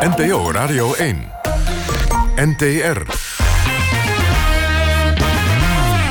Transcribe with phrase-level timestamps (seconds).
[0.00, 1.16] NPO Radio 1.
[2.36, 3.02] NTR.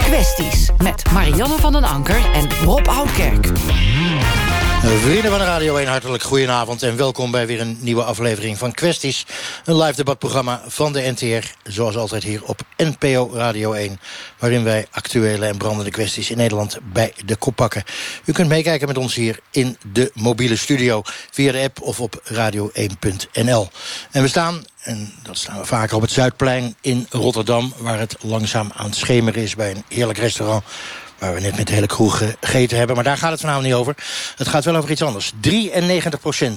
[0.03, 3.47] Kwesties met Marianne van den Anker en Rob Oudkerk.
[4.85, 9.25] Vrienden van Radio 1, hartelijk goedenavond en welkom bij weer een nieuwe aflevering van Kwesties.
[9.65, 13.99] Een live debatprogramma van de NTR, zoals altijd hier op NPO Radio 1.
[14.39, 17.83] Waarin wij actuele en brandende kwesties in Nederland bij de kop pakken.
[18.25, 22.21] U kunt meekijken met ons hier in de mobiele studio via de app of op
[22.33, 23.69] radio1.nl.
[24.11, 27.73] En we staan en dat staan we vaker op het Zuidplein in Rotterdam...
[27.77, 30.63] waar het langzaam aan het schemeren is bij een heerlijk restaurant
[31.25, 32.95] waar we net met de hele kroeg gegeten hebben.
[32.95, 33.95] Maar daar gaat het vanavond niet over.
[34.35, 35.31] Het gaat wel over iets anders.
[35.33, 35.37] 93%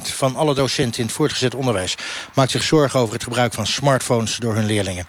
[0.02, 1.95] van alle docenten in het voortgezet onderwijs...
[2.34, 5.06] maakt zich zorgen over het gebruik van smartphones door hun leerlingen.
[5.06, 5.09] 30%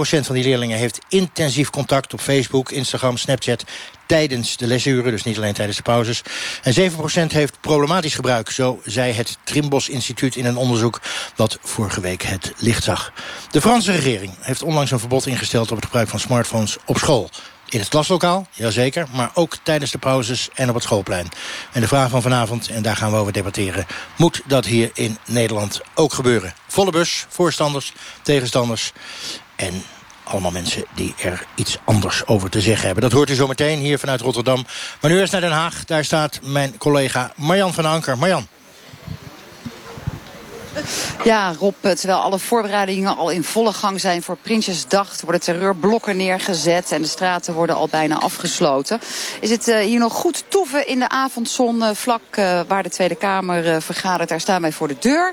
[0.00, 3.64] van die leerlingen heeft intensief contact op Facebook, Instagram, Snapchat
[4.06, 6.22] tijdens de lesuren, dus niet alleen tijdens de pauzes.
[6.62, 11.00] En 7% heeft problematisch gebruik, zo zei het Trimbos Instituut in een onderzoek
[11.34, 13.12] dat vorige week het licht zag.
[13.50, 17.30] De Franse regering heeft onlangs een verbod ingesteld op het gebruik van smartphones op school.
[17.70, 21.28] In het klaslokaal, jazeker, maar ook tijdens de pauzes en op het schoolplein.
[21.72, 23.86] En de vraag van vanavond, en daar gaan we over debatteren...
[24.16, 26.54] moet dat hier in Nederland ook gebeuren?
[26.66, 28.92] Volle bus, voorstanders, tegenstanders
[29.56, 29.82] en
[30.24, 33.02] allemaal mensen die er iets anders over te zeggen hebben.
[33.02, 34.66] Dat hoort u zo meteen hier vanuit Rotterdam.
[35.00, 35.84] Maar nu eerst naar Den Haag.
[35.84, 38.18] Daar staat mijn collega Marjan van Anker.
[38.18, 38.46] Marjan.
[41.24, 45.20] Ja, Rob, terwijl alle voorbereidingen al in volle gang zijn voor Prinsjesdag...
[45.20, 49.00] worden terreurblokken neergezet en de straten worden al bijna afgesloten.
[49.40, 52.88] Is het uh, hier nog goed toeven in de avondzon uh, vlak uh, waar de
[52.88, 54.28] Tweede Kamer vergadert?
[54.28, 55.32] Daar staan wij voor de deur.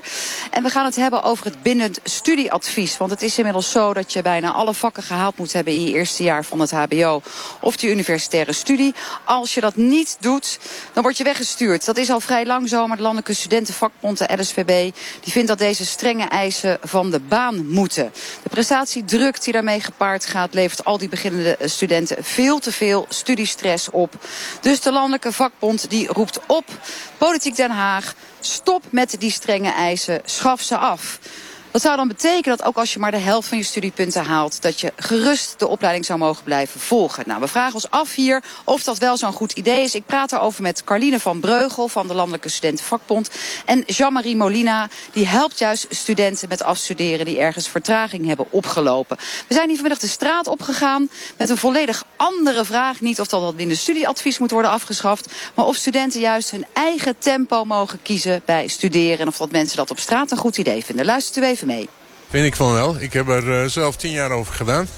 [0.50, 2.96] En we gaan het hebben over het bindend studieadvies.
[2.96, 5.72] Want het is inmiddels zo dat je bijna alle vakken gehaald moet hebben...
[5.72, 7.22] in je eerste jaar van het hbo
[7.60, 8.94] of de universitaire studie.
[9.24, 10.58] Als je dat niet doet,
[10.92, 11.84] dan word je weggestuurd.
[11.84, 14.94] Dat is al vrij lang zo, maar de Landelijke Studentenvakbond, de LSVB...
[15.20, 18.12] die vindt dat deze strenge eisen van de baan moeten.
[18.42, 20.54] De prestatiedruk die daarmee gepaard gaat...
[20.54, 24.14] levert al die beginnende studenten veel te veel studiestress op.
[24.60, 26.64] Dus de Landelijke Vakbond die roept op.
[27.18, 31.18] Politiek Den Haag, stop met die strenge eisen, schaf ze af.
[31.76, 34.62] Dat zou dan betekenen dat ook als je maar de helft van je studiepunten haalt...
[34.62, 37.24] dat je gerust de opleiding zou mogen blijven volgen.
[37.26, 39.94] Nou, we vragen ons af hier of dat wel zo'n goed idee is.
[39.94, 43.30] Ik praat erover met Carline van Breugel van de Landelijke Studentenvakbond...
[43.64, 47.26] en Jean-Marie Molina, die helpt juist studenten met afstuderen...
[47.26, 49.16] die ergens vertraging hebben opgelopen.
[49.48, 53.00] We zijn hier vanmiddag de straat opgegaan met een volledig andere vraag.
[53.00, 55.32] Niet of dat wat binnen studieadvies moet worden afgeschaft...
[55.54, 59.18] maar of studenten juist hun eigen tempo mogen kiezen bij studeren...
[59.18, 61.04] en of dat mensen dat op straat een goed idee vinden.
[61.04, 61.88] Luistert u even mee.
[62.28, 62.96] Vind ik van wel.
[62.98, 64.88] Ik heb er uh, zelf tien jaar over gedaan.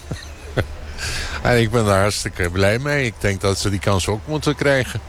[1.42, 3.04] en ik ben daar hartstikke blij mee.
[3.04, 5.00] Ik denk dat ze die kans ook moeten krijgen.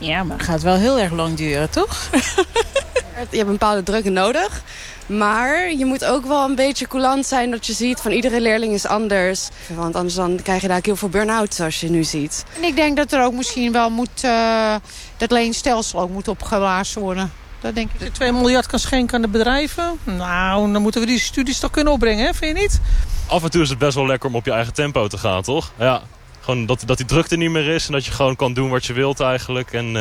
[0.00, 2.08] Ja, maar het gaat wel heel erg lang duren, toch?
[2.10, 4.62] je hebt een bepaalde druk nodig.
[5.06, 8.72] Maar je moet ook wel een beetje coulant zijn dat je ziet van iedere leerling
[8.72, 9.48] is anders.
[9.74, 12.44] Want anders dan krijg je daar heel veel burn-out zoals je nu ziet.
[12.56, 14.74] En ik denk dat er ook misschien wel moet, uh,
[15.16, 17.32] dat leenstelsel ook moet opgeblazen worden.
[17.64, 17.94] Dat denk ik.
[17.94, 19.98] Als je 2 miljard kan schenken aan de bedrijven...
[20.04, 22.34] nou, dan moeten we die studies toch kunnen opbrengen, hè?
[22.34, 22.80] vind je niet?
[23.26, 25.42] Af en toe is het best wel lekker om op je eigen tempo te gaan,
[25.42, 25.72] toch?
[25.78, 26.02] Ja,
[26.40, 28.84] gewoon dat, dat die drukte niet meer is en dat je gewoon kan doen wat
[28.84, 29.72] je wilt eigenlijk.
[29.72, 29.94] En uh,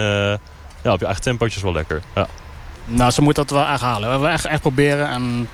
[0.81, 2.27] ja, op je eigen tempo is wel lekker, ja.
[2.85, 4.21] Nou, ze moeten dat wel echt halen.
[4.21, 5.49] We echt, echt proberen en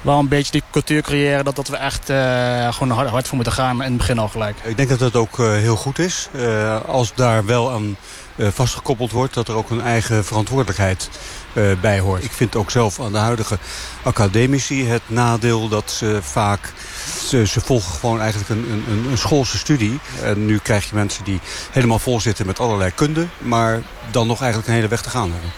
[0.00, 1.44] wel een beetje die cultuur creëren...
[1.44, 4.28] dat, dat we echt uh, gewoon hard, hard voor moeten gaan in het begin al
[4.28, 4.56] gelijk.
[4.62, 6.28] Ik denk dat dat ook uh, heel goed is.
[6.32, 7.96] Uh, als daar wel aan
[8.38, 9.34] vastgekoppeld wordt...
[9.34, 11.08] dat er ook een eigen verantwoordelijkheid
[11.52, 12.24] uh, bij hoort.
[12.24, 13.58] Ik vind ook zelf aan de huidige
[14.02, 16.72] academici het nadeel dat ze vaak...
[17.26, 19.98] Ze, ze volgen gewoon eigenlijk een, een, een schoolse studie.
[20.22, 21.40] En nu krijg je mensen die
[21.70, 23.26] helemaal vol zitten met allerlei kunde...
[23.38, 25.50] maar dan nog eigenlijk een hele weg te gaan hebben.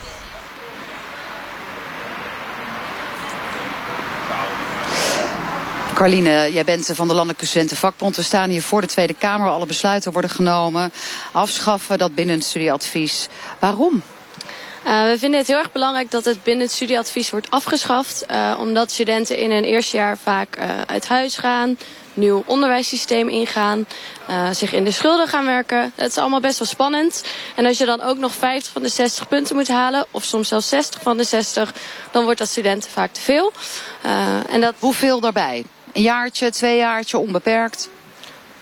[5.96, 8.16] Carline, jij bent van de Landelijke Studentenvakbond.
[8.16, 9.48] We staan hier voor de Tweede Kamer.
[9.48, 10.92] Alle besluiten worden genomen.
[11.32, 13.28] Afschaffen dat binnen het studieadvies.
[13.58, 14.02] Waarom?
[14.86, 18.24] Uh, we vinden het heel erg belangrijk dat het binnen het studieadvies wordt afgeschaft.
[18.30, 21.78] Uh, omdat studenten in hun eerste jaar vaak uh, uit huis gaan,
[22.14, 23.86] nieuw onderwijssysteem ingaan,
[24.52, 25.92] zich in de schulden gaan werken.
[25.94, 27.24] Het is allemaal best wel spannend.
[27.54, 30.48] En als je dan ook nog 50 van de 60 punten moet halen, of soms
[30.48, 31.72] zelfs 60 van de 60,
[32.10, 33.52] dan wordt dat studenten vaak te veel.
[34.48, 34.74] en dat...
[34.78, 35.64] Hoeveel daarbij?
[35.96, 37.88] Een jaartje, twee jaartje, onbeperkt?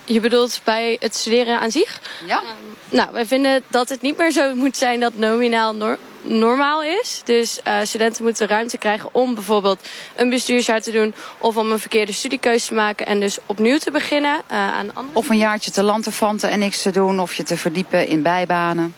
[0.05, 2.01] Je bedoelt bij het studeren aan zich?
[2.25, 2.37] Ja.
[2.37, 2.45] Um,
[2.89, 7.21] nou, wij vinden dat het niet meer zo moet zijn dat nominaal nor normaal is.
[7.25, 11.13] Dus uh, studenten moeten ruimte krijgen om bijvoorbeeld een bestuursjaar te doen...
[11.37, 14.41] of om een verkeerde studiekeuze te maken en dus opnieuw te beginnen.
[14.51, 15.17] Uh, aan andere...
[15.17, 18.95] Of een jaartje te lanterfanten en niks te doen of je te verdiepen in bijbanen.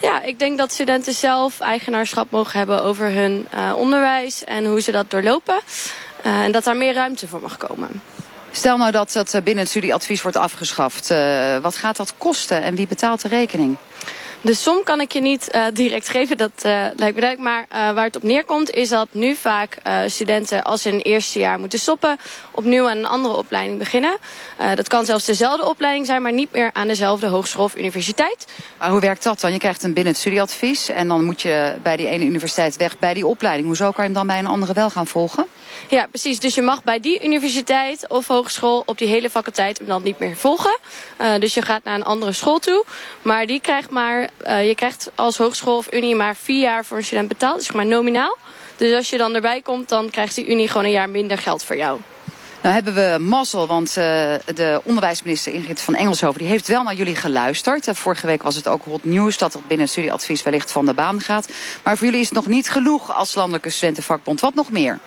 [0.00, 4.80] Ja, ik denk dat studenten zelf eigenaarschap mogen hebben over hun uh, onderwijs en hoe
[4.80, 5.60] ze dat doorlopen.
[6.26, 8.02] Uh, en dat daar meer ruimte voor mag komen.
[8.50, 11.10] Stel nou dat dat binnen het studieadvies wordt afgeschaft.
[11.10, 13.76] Uh, wat gaat dat kosten en wie betaalt de rekening?
[14.40, 16.62] De som kan ik je niet uh, direct geven, dat uh,
[16.96, 17.38] lijkt me duidelijk.
[17.38, 21.06] Maar uh, waar het op neerkomt is dat nu vaak studenten als ze in het
[21.06, 22.18] eerste jaar moeten stoppen...
[22.50, 24.16] opnieuw aan een andere opleiding beginnen.
[24.74, 28.46] dat kan zelfs dezelfde opleiding zijn, maar niet meer aan dezelfde hogeschool of universiteit.
[28.78, 29.52] Maar hoe werkt dat dan?
[29.52, 32.98] Je krijgt een binnen het studieadvies en dan moet je bij die ene universiteit weg
[32.98, 33.66] bij die opleiding.
[33.66, 35.46] Hoezo kan je hem dan bij een andere wel gaan volgen?
[35.88, 36.40] Ja, precies.
[36.40, 40.18] Dus je mag bij die universiteit of hogeschool op die hele faculteit hem dan niet
[40.18, 40.78] meer volgen.
[41.38, 42.84] dus je gaat naar een andere school toe.
[43.22, 46.96] Maar die krijgt maar uh, je krijgt als hogeschool of unie maar vier jaar voor
[46.96, 47.58] een student betaald.
[47.58, 48.36] Dus maar nominaal.
[48.76, 51.64] Dus als je dan erbij komt, dan krijgt die unie gewoon een jaar minder geld
[51.64, 52.00] voor jou.
[52.62, 53.94] Nou hebben we mazzel, want uh,
[54.54, 56.38] de onderwijsminister Ingrid van Engelshoven...
[56.38, 57.88] die heeft wel naar jullie geluisterd.
[57.88, 60.86] Uh, vorige week was het ook hot nieuws dat het binnen het studieadvies wellicht van
[60.86, 61.48] de baan gaat.
[61.82, 64.40] Maar voor jullie is het nog niet genoeg als Landelijke Studentenvakbond.
[64.40, 64.98] Wat nog meer?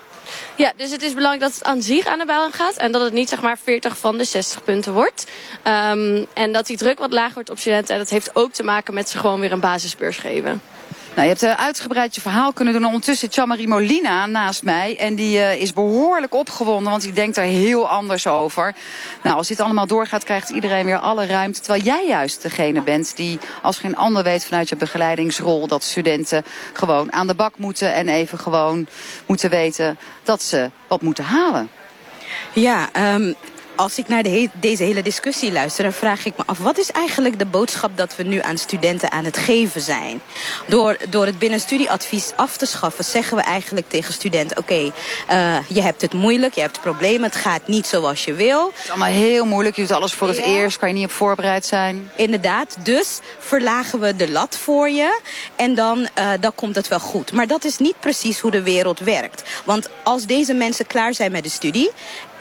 [0.55, 2.75] Ja, dus het is belangrijk dat het aan zich aan de baan gaat.
[2.75, 5.25] En dat het niet zeg maar 40 van de 60 punten wordt.
[5.67, 7.93] Um, en dat die druk wat lager wordt op studenten.
[7.93, 10.61] En dat heeft ook te maken met ze gewoon weer een basisbeurs geven.
[11.15, 12.85] Nou, je hebt uh, uitgebreid je verhaal kunnen doen.
[12.85, 14.97] Ondertussen zit Jean-Marie Molina naast mij.
[14.97, 18.75] En die uh, is behoorlijk opgewonden, want die denkt er heel anders over.
[19.23, 21.59] Nou, als dit allemaal doorgaat, krijgt iedereen weer alle ruimte.
[21.59, 25.67] Terwijl jij juist degene bent die als geen ander weet vanuit je begeleidingsrol...
[25.67, 26.43] dat studenten
[26.73, 28.87] gewoon aan de bak moeten en even gewoon
[29.25, 31.69] moeten weten dat ze wat moeten halen.
[32.53, 33.35] Ja, um,
[33.81, 36.57] als ik naar de he deze hele discussie luister, dan vraag ik me af...
[36.57, 40.21] wat is eigenlijk de boodschap dat we nu aan studenten aan het geven zijn?
[40.67, 44.57] Door, door het binnenstudieadvies af te schaffen, zeggen we eigenlijk tegen studenten...
[44.57, 48.33] oké, okay, uh, je hebt het moeilijk, je hebt problemen, het gaat niet zoals je
[48.33, 48.65] wil.
[48.65, 50.43] Het is allemaal heel moeilijk, je doet alles voor het ja.
[50.43, 52.11] eerst, kan je niet op voorbereid zijn.
[52.15, 55.19] Inderdaad, dus verlagen we de lat voor je
[55.55, 57.31] en dan, uh, dan komt het wel goed.
[57.31, 59.43] Maar dat is niet precies hoe de wereld werkt.
[59.65, 61.91] Want als deze mensen klaar zijn met de studie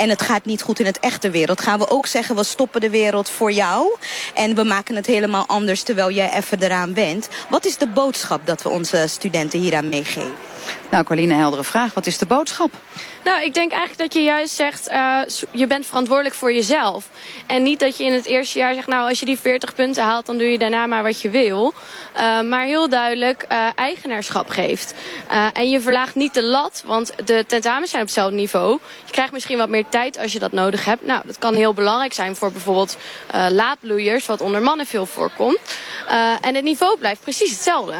[0.00, 1.60] en het gaat niet goed in het echte wereld...
[1.60, 3.96] gaan we ook zeggen, we stoppen de wereld voor jou...
[4.34, 7.28] en we maken het helemaal anders terwijl jij even eraan bent.
[7.48, 10.34] Wat is de boodschap dat we onze studenten hieraan meegeven?
[10.90, 11.94] Nou, Coline, heldere vraag.
[11.94, 12.70] Wat is de boodschap?
[13.24, 15.20] Nou, ik denk eigenlijk dat je juist zegt, uh,
[15.50, 17.08] je bent verantwoordelijk voor jezelf.
[17.46, 20.02] En niet dat je in het eerste jaar zegt, nou, als je die 40 punten
[20.02, 21.74] haalt, dan doe je daarna maar wat je wil.
[22.16, 24.94] Uh, maar heel duidelijk uh, eigenaarschap geeft.
[25.52, 28.78] en je verlaagt niet de lat, want de tentamens zijn op hetzelfde niveau.
[29.04, 31.06] Je krijgt misschien wat meer tijd als je dat nodig hebt.
[31.06, 32.96] Nou, dat kan heel belangrijk zijn voor bijvoorbeeld
[33.50, 35.58] laadbloeiers, wat onder mannen veel voorkomt.
[36.40, 37.94] en het niveau blijft precies hetzelfde.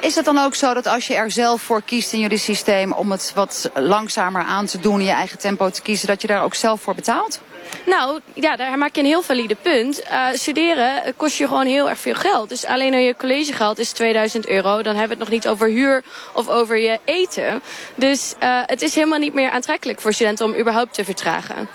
[0.00, 2.92] Is het dan ook zo dat als je er zelf voor kiest in jullie systeem...
[2.92, 6.06] om het wat langzamer aan te doen, je eigen tempo te kiezen...
[6.06, 7.40] dat je daar ook zelf voor betaalt?
[7.86, 10.02] Nou, ja, daar maak je een heel valide punt.
[10.02, 12.48] Uh, studeren kost je gewoon heel erg veel geld.
[12.48, 14.82] Dus alleen al je collegegeld is 2000 euro.
[14.82, 16.04] Dan hebben we het nog niet over huur
[16.34, 17.62] of over je eten.
[17.94, 21.68] Dus uh, het is helemaal niet meer aantrekkelijk voor studenten om überhaupt te vertragen.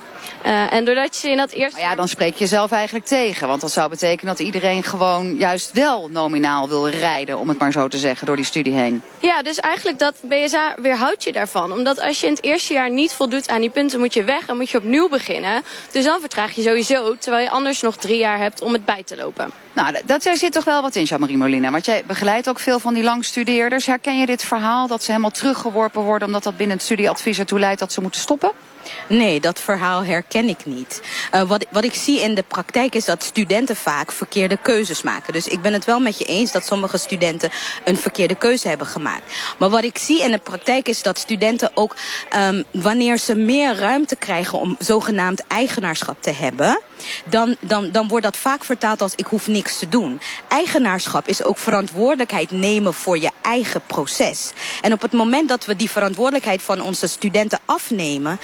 [0.45, 1.79] Uh, en doordat je in dat eerste...
[1.79, 3.47] Maar ja, dan spreek je jezelf eigenlijk tegen.
[3.47, 7.37] Want dat zou betekenen dat iedereen gewoon juist wel nominaal wil rijden...
[7.37, 9.01] om het maar zo te zeggen, door die studie heen.
[9.19, 11.71] Ja, dus eigenlijk dat BSA weerhoudt je daarvan.
[11.71, 13.99] Omdat als je in het eerste jaar niet voldoet aan die punten...
[13.99, 15.63] moet je weg en moet je opnieuw beginnen.
[15.91, 19.03] Dus dan vertraag je sowieso, terwijl je anders nog drie jaar hebt om het bij
[19.03, 19.51] te lopen.
[19.73, 21.71] Nou, dat, daar zit toch wel wat in, Jean-Marie Molina.
[21.71, 23.85] Want jij begeleidt ook veel van die langstudeerders.
[23.85, 26.27] Herken je dit verhaal dat ze helemaal teruggeworpen worden...
[26.27, 28.51] omdat dat binnen het studieadvies ertoe leidt dat ze moeten stoppen?
[29.07, 31.01] Nee, dat verhaal herken ik niet.
[31.35, 35.33] Uh, wat, wat ik zie in de praktijk is dat studenten vaak verkeerde keuzes maken.
[35.33, 37.49] Dus ik ben het wel met je eens dat sommige studenten
[37.83, 39.33] een verkeerde keuze hebben gemaakt.
[39.57, 41.95] Maar wat ik zie in de praktijk is dat studenten ook,
[42.35, 46.79] um, wanneer ze meer ruimte krijgen om zogenaamd eigenaarschap te hebben
[47.25, 50.21] dan, dan, dan wordt dat vaak vertaald als ik hoef niks te doen.
[50.47, 54.51] Eigenaarschap is ook verantwoordelijkheid nemen voor je eigen proces.
[54.81, 58.39] En op het moment dat we die verantwoordelijkheid van onze studenten afnemen,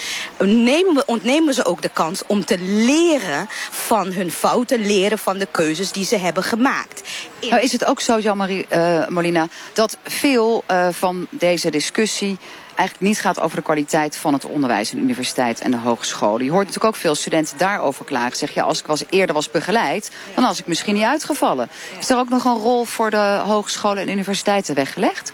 [0.45, 5.37] nemen we, ontnemen ze ook de kans om te leren van hun fouten, leren van
[5.37, 7.09] de keuzes die ze hebben gemaakt.
[7.49, 12.37] Nou is het ook zo, Jean-Marie uh, Molina, dat veel uh, van deze discussie
[12.77, 16.45] eigenlijk niet gaat over de kwaliteit van het onderwijs in de universiteit en de hogescholen.
[16.45, 18.37] Je hoort natuurlijk ook veel studenten daarover klagen.
[18.37, 21.69] Zeg je, als ik was, eerder was begeleid, dan was ik misschien niet uitgevallen.
[21.99, 25.31] Is er ook nog een rol voor de hogescholen en universiteiten weggelegd?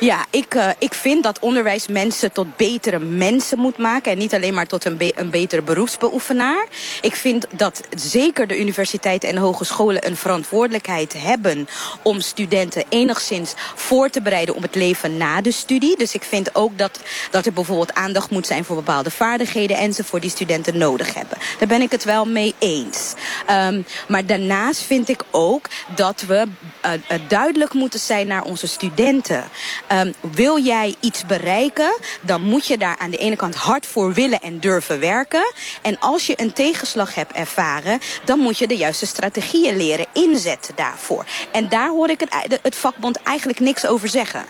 [0.00, 4.12] Ja, ik, uh, ik vind dat onderwijs mensen tot betere mensen moet maken.
[4.12, 6.66] En niet alleen maar tot een, be een betere beroepsbeoefenaar.
[7.00, 11.68] Ik vind dat zeker de universiteiten en hogescholen een verantwoordelijkheid hebben...
[12.02, 15.96] om studenten enigszins voor te bereiden op het leven na de studie.
[15.96, 17.00] Dus ik vind dat,
[17.30, 19.76] dat er bijvoorbeeld aandacht moet zijn voor bepaalde vaardigheden...
[19.76, 21.38] enzovoort die studenten nodig hebben.
[21.58, 23.14] Daar ben ik het wel mee eens.
[23.50, 26.46] Um, maar daarnaast vind ik ook dat we
[26.84, 29.44] uh, uh, duidelijk moeten zijn naar onze studenten.
[29.92, 34.12] Um, wil jij iets bereiken, dan moet je daar aan de ene kant hard voor
[34.12, 35.52] willen en durven werken.
[35.82, 40.74] En als je een tegenslag hebt ervaren, dan moet je de juiste strategieën leren inzetten
[40.76, 41.24] daarvoor.
[41.52, 44.44] En daar hoor ik het, het vakbond eigenlijk niks over zeggen.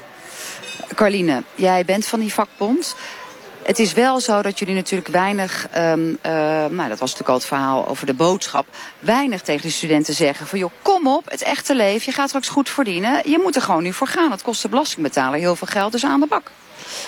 [0.95, 2.95] Carline, jij bent van die vakbond.
[3.63, 6.33] Het is wel zo dat jullie natuurlijk weinig, um, uh,
[6.71, 8.67] nou dat was natuurlijk al het verhaal over de boodschap,
[8.99, 12.49] weinig tegen de studenten zeggen van joh, kom op, het echte leven, je gaat straks
[12.49, 14.31] goed verdienen, je moet er gewoon nu voor gaan.
[14.31, 16.51] Het kost de belastingbetaler heel veel geld, dus aan de bak.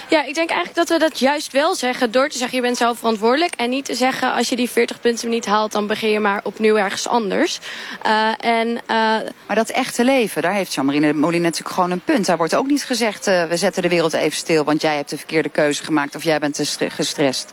[0.09, 2.77] Ja, ik denk eigenlijk dat we dat juist wel zeggen door te zeggen je bent
[2.77, 3.55] zelf verantwoordelijk.
[3.55, 6.41] En niet te zeggen als je die 40 punten niet haalt dan begin je maar
[6.45, 7.59] opnieuw ergens anders.
[8.07, 8.77] Uh, en, uh...
[9.47, 12.27] Maar dat echte leven, daar heeft Jean-Marie Molin natuurlijk gewoon een punt.
[12.27, 15.11] Daar wordt ook niet gezegd uh, we zetten de wereld even stil want jij hebt
[15.11, 17.53] de verkeerde keuze gemaakt of jij bent te gestrest.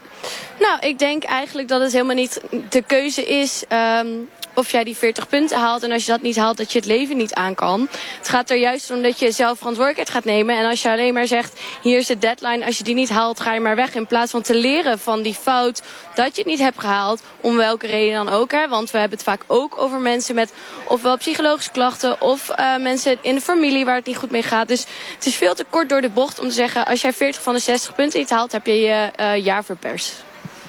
[0.60, 3.64] Nou, ik denk eigenlijk dat het helemaal niet de keuze is
[4.00, 5.84] um, of jij die 40 punten haalt.
[5.84, 7.88] En als je dat niet haalt, dat je het leven niet aan kan.
[8.18, 10.58] Het gaat er juist om dat je zelf verantwoordelijkheid gaat nemen.
[10.58, 12.66] En als je alleen maar zegt, hier is de deadline.
[12.66, 13.96] Als je die niet haalt, ga je maar weg.
[13.96, 15.82] In plaats van te leren van die fout
[16.16, 17.22] dat je het niet hebt gehaald.
[17.42, 18.52] Om welke reden dan ook.
[18.52, 18.68] Hè?
[18.68, 20.54] Want we hebben het vaak ook over mensen met
[20.88, 22.22] ofwel psychologische klachten.
[22.22, 24.68] Of uh, mensen in de familie waar het niet goed mee gaat.
[24.68, 26.86] Dus het is veel te kort door de bocht om te zeggen...
[26.86, 30.14] als jij 40 van de 60 punten niet haalt, heb je je uh, jaar verpers.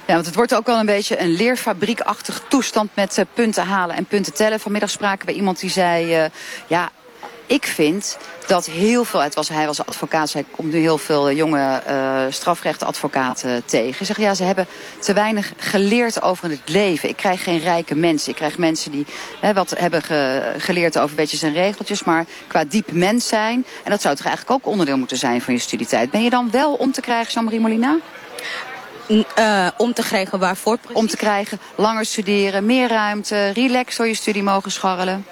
[0.05, 3.95] Ja, want het wordt ook wel een beetje een leerfabriekachtig toestand met uh, punten halen
[3.95, 4.59] en punten tellen.
[4.59, 6.29] Vanmiddag spraken we iemand die zei, uh,
[6.67, 6.91] ja,
[7.45, 8.17] ik vind
[8.47, 12.21] dat heel veel, het was, hij was advocaat, hij komt nu heel veel jonge uh,
[12.29, 14.05] strafrechtadvocaten tegen.
[14.05, 14.67] Zeg ja, ze hebben
[14.99, 17.09] te weinig geleerd over het leven.
[17.09, 18.29] Ik krijg geen rijke mensen.
[18.29, 19.05] Ik krijg mensen die
[19.39, 23.65] hè, wat hebben ge, geleerd over wetjes en regeltjes, maar qua diep mens zijn.
[23.83, 26.11] En dat zou toch eigenlijk ook onderdeel moeten zijn van je studietijd.
[26.11, 27.97] Ben je dan wel om te krijgen, Jean-Marie Molina?
[29.07, 30.77] Uh, om te krijgen waarvoor?
[30.77, 30.97] Precies?
[30.97, 35.25] Om te krijgen langer studeren, meer ruimte, relax door je studie mogen scharrelen.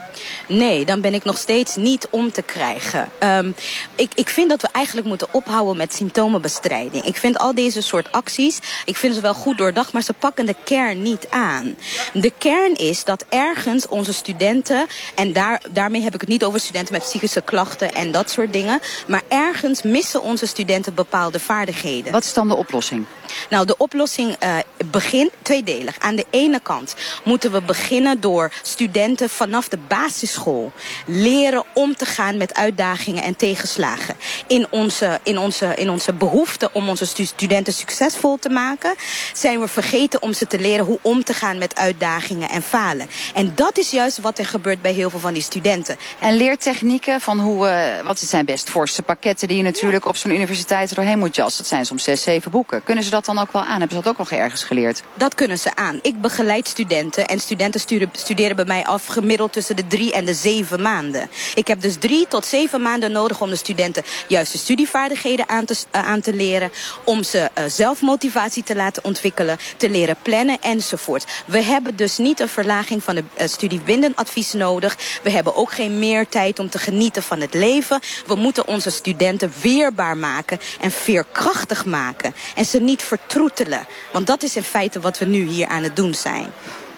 [0.48, 3.10] Nee, dan ben ik nog steeds niet om te krijgen.
[3.24, 3.56] Um,
[3.96, 7.04] ik, ik vind dat we eigenlijk moeten ophouden met symptomenbestrijding.
[7.04, 10.46] Ik vind al deze soort acties, ik vind ze wel goed doordacht, maar ze pakken
[10.46, 11.76] de kern niet aan.
[12.14, 16.60] De kern is dat ergens onze studenten, en daar, daarmee heb ik het niet over
[16.60, 22.12] studenten met psychische klachten en dat soort dingen, maar ergens missen onze studenten bepaalde vaardigheden.
[22.12, 23.06] Wat is dan de oplossing?
[23.50, 26.00] Nou, de oplossing uh, begint tweedelig.
[26.00, 30.72] Aan de ene kant moeten we beginnen door studenten vanaf de basisschool
[31.06, 34.16] leren om te gaan met uitdagingen en tegenslagen.
[34.52, 38.96] In onze, in onze, in onze behoefte om onze stu studenten succesvol te maken,
[39.34, 43.10] zijn we vergeten om ze te leren hoe om te gaan met uitdagingen en falen.
[43.34, 45.98] En dat is juist wat er gebeurt bij heel veel van die studenten.
[46.20, 50.10] En leertechnieken van hoe, uh, wat het zijn best forse pakketten die je natuurlijk ja.
[50.10, 51.62] op zo'n universiteit doorheen moet jassen.
[51.62, 52.84] Dat zijn soms zes, zeven boeken.
[52.84, 53.80] Kunnen ze dat dan ook wel aan?
[53.80, 55.04] Hebben ze dat ook nog ergens geleerd?
[55.14, 56.00] Dat kunnen ze aan.
[56.02, 60.26] Ik begeleid studenten en studenten studeren, studeren bij mij af gemiddeld tussen de drie en
[60.26, 61.30] de zeven maanden.
[61.56, 64.04] Ik heb dus drie tot zeven maanden nodig om de studenten
[64.42, 66.72] juiste studievaardigheden aan te, uh, aan te leren.
[67.04, 71.26] Om ze uh, zelfmotivatie te laten ontwikkelen, te leren plannen enzovoort.
[71.46, 74.98] We hebben dus niet een verlaging van de uh, studiebindend advies nodig.
[75.24, 78.00] We hebben ook geen meer tijd om te genieten van het leven.
[78.26, 82.34] We moeten onze studenten weerbaar maken en veerkrachtig maken.
[82.56, 83.88] En ze niet vertroetelen.
[84.12, 86.52] Want dat is in feite wat we nu hier aan het doen zijn.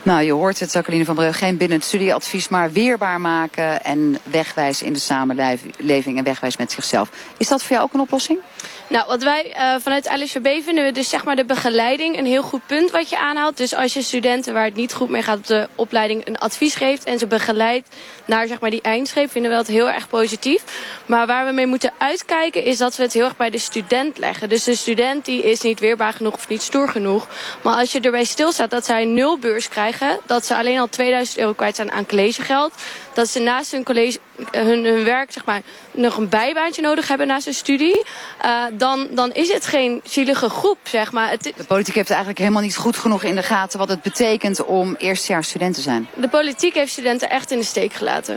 [0.05, 4.85] Nou, je hoort het, Jacqueline van Breugel, geen binnen studieadvies, maar weerbaar maken en wegwijzen
[4.85, 7.09] in de samenleving en wegwijzen met zichzelf.
[7.37, 8.39] Is dat voor jou ook een oplossing?
[8.87, 12.43] Nou, wat wij uh, vanuit LSVB vinden we dus zeg maar de begeleiding een heel
[12.43, 13.57] goed punt wat je aanhaalt.
[13.57, 16.75] Dus als je studenten waar het niet goed mee gaat op de opleiding een advies
[16.75, 17.89] geeft en ze begeleidt
[18.25, 20.63] naar zeg maar die eindstreep, vinden we dat heel erg positief.
[21.05, 24.17] Maar waar we mee moeten uitkijken is dat we het heel erg bij de student
[24.17, 24.49] leggen.
[24.49, 27.27] Dus de student die is niet weerbaar genoeg of niet stoer genoeg.
[27.61, 31.37] Maar als je erbij stilstaat dat zij nul beurs krijgen, dat ze alleen al 2000
[31.37, 32.73] euro kwijt zijn aan collegegeld,
[33.13, 34.19] dat ze naast hun, college,
[34.51, 38.03] hun, hun werk zeg maar, nog een bijbaantje nodig hebben naast hun studie,
[38.45, 40.77] uh, dan, dan is het geen zielige groep.
[40.83, 41.29] Zeg maar.
[41.29, 41.43] Het...
[41.43, 44.95] De politiek heeft eigenlijk helemaal niet goed genoeg in de gaten wat het betekent om
[44.97, 46.07] eerstejaars student te zijn.
[46.13, 48.35] De politiek heeft studenten echt in de steek gelaten.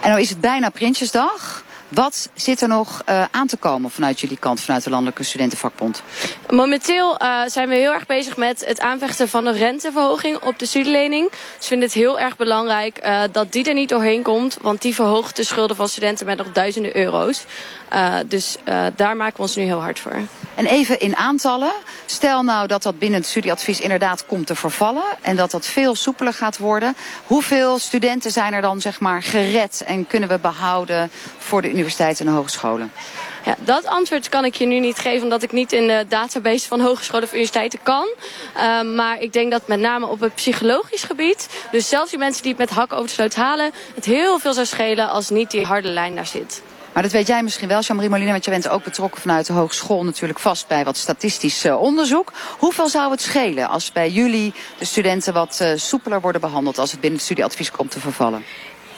[0.00, 1.64] En nou is het bijna Prinsjesdag.
[1.88, 6.02] Wat zit er nog uh, aan te komen vanuit jullie kant, vanuit de Landelijke Studentenvakbond?
[6.50, 10.66] Momenteel uh, zijn we heel erg bezig met het aanvechten van een renteverhoging op de
[10.66, 11.30] studielening.
[11.30, 14.58] Dus we vinden het heel erg belangrijk uh, dat die er niet doorheen komt.
[14.60, 17.44] Want die verhoogt de schulden van studenten met nog duizenden euro's.
[18.26, 18.56] Dus
[18.96, 20.20] daar maken we ons nu heel hard voor.
[20.54, 21.72] En even in aantallen.
[22.06, 25.04] Stel nou dat dat binnen het studieadvies inderdaad komt te vervallen.
[25.20, 26.96] En dat dat veel soepeler gaat worden.
[27.26, 32.26] Hoeveel studenten zijn er dan zeg maar gered en kunnen we behouden voor de universiteiten
[32.26, 32.92] en hogescholen?
[33.44, 36.68] Ja, dat antwoord kan ik je nu niet geven omdat ik niet in de database
[36.68, 38.06] van hogescholen of universiteiten kan.
[38.56, 42.42] Uh, maar ik denk dat met name op het psychologisch gebied, dus zelfs die mensen
[42.42, 45.50] die het met hak over de sloot halen, het heel veel zou schelen als niet
[45.50, 46.62] die harde lijn daar zit.
[46.96, 49.52] Maar dat weet jij misschien wel, Jean-Marie Molina, want je bent ook betrokken vanuit de
[49.52, 52.32] hogeschool natuurlijk vast bij wat statistisch uh, onderzoek.
[52.58, 56.90] Hoeveel zou het schelen als bij jullie de studenten wat uh, soepeler worden behandeld als
[56.90, 58.44] het binnen het studieadvies komt te vervallen?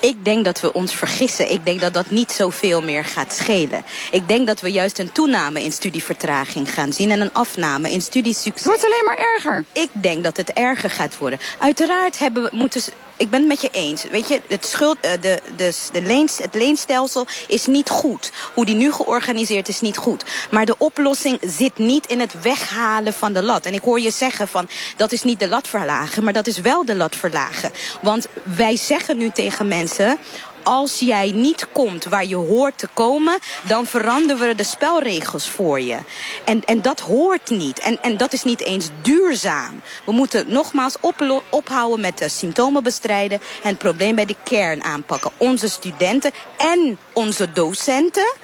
[0.01, 1.51] Ik denk dat we ons vergissen.
[1.51, 3.85] Ik denk dat dat niet zoveel meer gaat schelen.
[4.11, 7.11] Ik denk dat we juist een toename in studievertraging gaan zien...
[7.11, 8.55] en een afname in studiesucces.
[8.55, 9.65] Het wordt alleen maar erger.
[9.73, 11.39] Ik denk dat het erger gaat worden.
[11.59, 12.83] Uiteraard hebben we, moeten
[13.19, 14.05] ik ben het met je eens.
[14.05, 18.33] Weet je, het, schuld, uh, de, de, de leens, het leenstelsel is niet goed.
[18.55, 20.25] Hoe die nu georganiseerd is niet goed.
[20.51, 23.67] Maar de oplossing zit niet in het weghalen van de lat.
[23.67, 26.59] En ik hoor je zeggen van, dat is niet de lat verlagen, maar dat is
[26.61, 27.73] wel de lat verlagen.
[28.03, 30.19] Want wij zeggen nu tegen mensen
[30.63, 33.39] als jij niet komt waar je hoort te komen...
[33.63, 35.99] dan veranderen we de spelregels voor je.
[36.45, 37.79] En, en dat hoort niet.
[37.79, 39.81] En, en dat is niet eens duurzaam.
[40.05, 43.41] We moeten nogmaals op, ophouden met de symptomen bestrijden...
[43.63, 45.31] en het probleem bij de kern aanpakken.
[45.37, 48.35] Onze studenten en onze docenten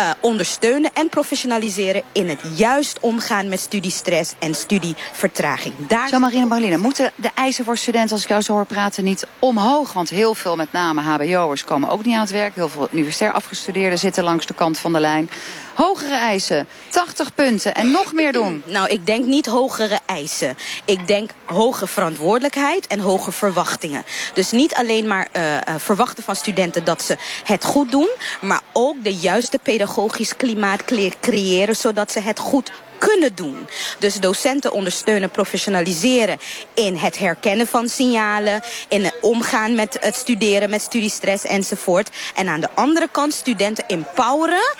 [0.00, 5.74] uh, ondersteunen en professionaliseren in het juist omgaan met studiestress en studievertraging.
[5.88, 6.08] Daar...
[6.08, 9.26] Zo, Marina Marlina, moeten de eisen voor studenten, als ik jou zo hoor praten, niet
[9.38, 9.92] omhoog?
[9.92, 12.54] Want heel veel, met name hbo'ers, komen ook niet aan het werk.
[12.54, 15.30] Heel veel universitair afgestudeerden zitten langs de kant van de lijn.
[15.76, 18.62] Hogere eisen, 80 punten en nog meer doen.
[18.76, 20.56] Nou, ik denk niet hogere eisen.
[20.84, 24.04] Ik denk hoge verantwoordelijkheid en hoge verwachtingen.
[24.34, 28.08] Dus niet alleen maar uh, verwachten van studenten dat ze het goed doen...
[28.40, 30.84] maar ook de juiste pedagogisch klimaat
[31.20, 31.76] creëren...
[31.76, 33.68] zodat ze het goed kunnen doen.
[33.98, 36.38] Dus docenten ondersteunen, professionaliseren
[36.74, 42.10] in het herkennen van signalen, in het omgaan met het studeren, met studiestress enzovoort.
[42.34, 44.74] En aan de andere kant studenten empoweren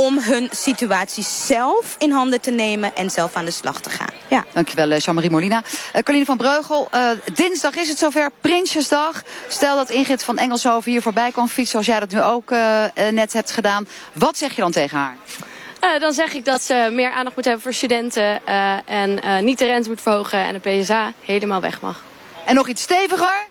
[0.00, 4.10] om hun situatie zelf in handen te nemen en zelf aan de slag te gaan.
[4.28, 4.44] Ja.
[4.52, 5.62] Dankjewel, eh, Jean-Marie Molina.
[5.96, 9.22] Uh, Coline van Breugel, uh, dinsdag is het zover, Prinsjesdag.
[9.48, 12.84] Stel dat Ingrid van Engelshoven hier voorbij kan fietsen, zoals jij dat nu ook uh,
[13.10, 13.88] net hebt gedaan.
[14.12, 15.16] Wat zeg je dan tegen haar?
[15.84, 19.38] Uh, dan zeg ik dat ze meer aandacht moet hebben voor studenten uh, en uh,
[19.38, 22.02] niet de rente moet verhogen en de PSA helemaal weg mag.
[22.44, 23.49] En nog iets steviger?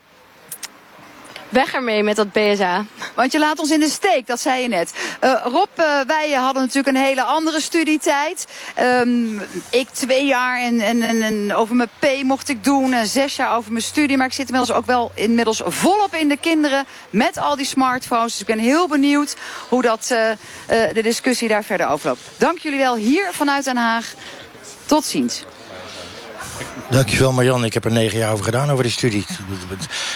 [1.50, 2.86] Weg ermee met dat BSA.
[3.16, 4.94] Want je laat ons in de steek, dat zei je net.
[5.24, 8.48] Uh, Rob, uh, wij hadden natuurlijk een hele andere studietijd.
[8.82, 12.94] Um, ik twee jaar en, en, en, over mijn P mocht ik doen.
[12.94, 14.18] En zes jaar over mijn studie.
[14.18, 16.86] Maar ik zit inmiddels ook wel inmiddels volop in de kinderen.
[17.10, 18.32] Met al die smartphones.
[18.32, 19.36] Dus ik ben heel benieuwd
[19.70, 20.20] hoe dat, uh,
[20.94, 22.22] de discussie daar verder overloopt.
[22.38, 24.14] Dank jullie wel hier vanuit Den Haag.
[24.86, 25.44] Tot ziens.
[26.89, 29.26] Dankjewel Marjan, ik heb er negen jaar over gedaan over die studie.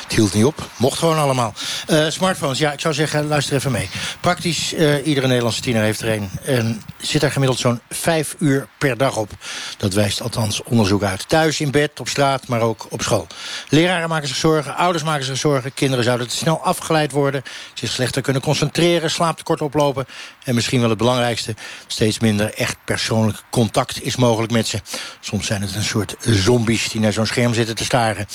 [0.04, 1.54] Het hield niet op, mocht gewoon allemaal.
[1.90, 3.90] Uh, smartphones, ja, ik zou zeggen, luister even mee.
[4.20, 6.30] Praktisch, uh, iedere Nederlandse tiener heeft er een.
[6.44, 9.30] En zit er gemiddeld zo'n vijf uur per dag op.
[9.78, 11.30] Dat wijst althans onderzoek uit.
[11.30, 13.28] Thuis, in bed, op straat, maar ook op school.
[13.70, 15.74] Leraren maken zich zorgen, ouders maken zich zorgen.
[15.74, 17.44] Kinderen zouden te snel afgeleid worden.
[17.74, 20.06] Zich slechter kunnen concentreren, slaaptekort oplopen.
[20.44, 21.56] En misschien wel het belangrijkste,
[21.88, 24.80] steeds minder echt persoonlijk contact is mogelijk met ze.
[25.20, 28.28] Soms zijn het een soort zombies die naar zo'n scherm zitten te staren.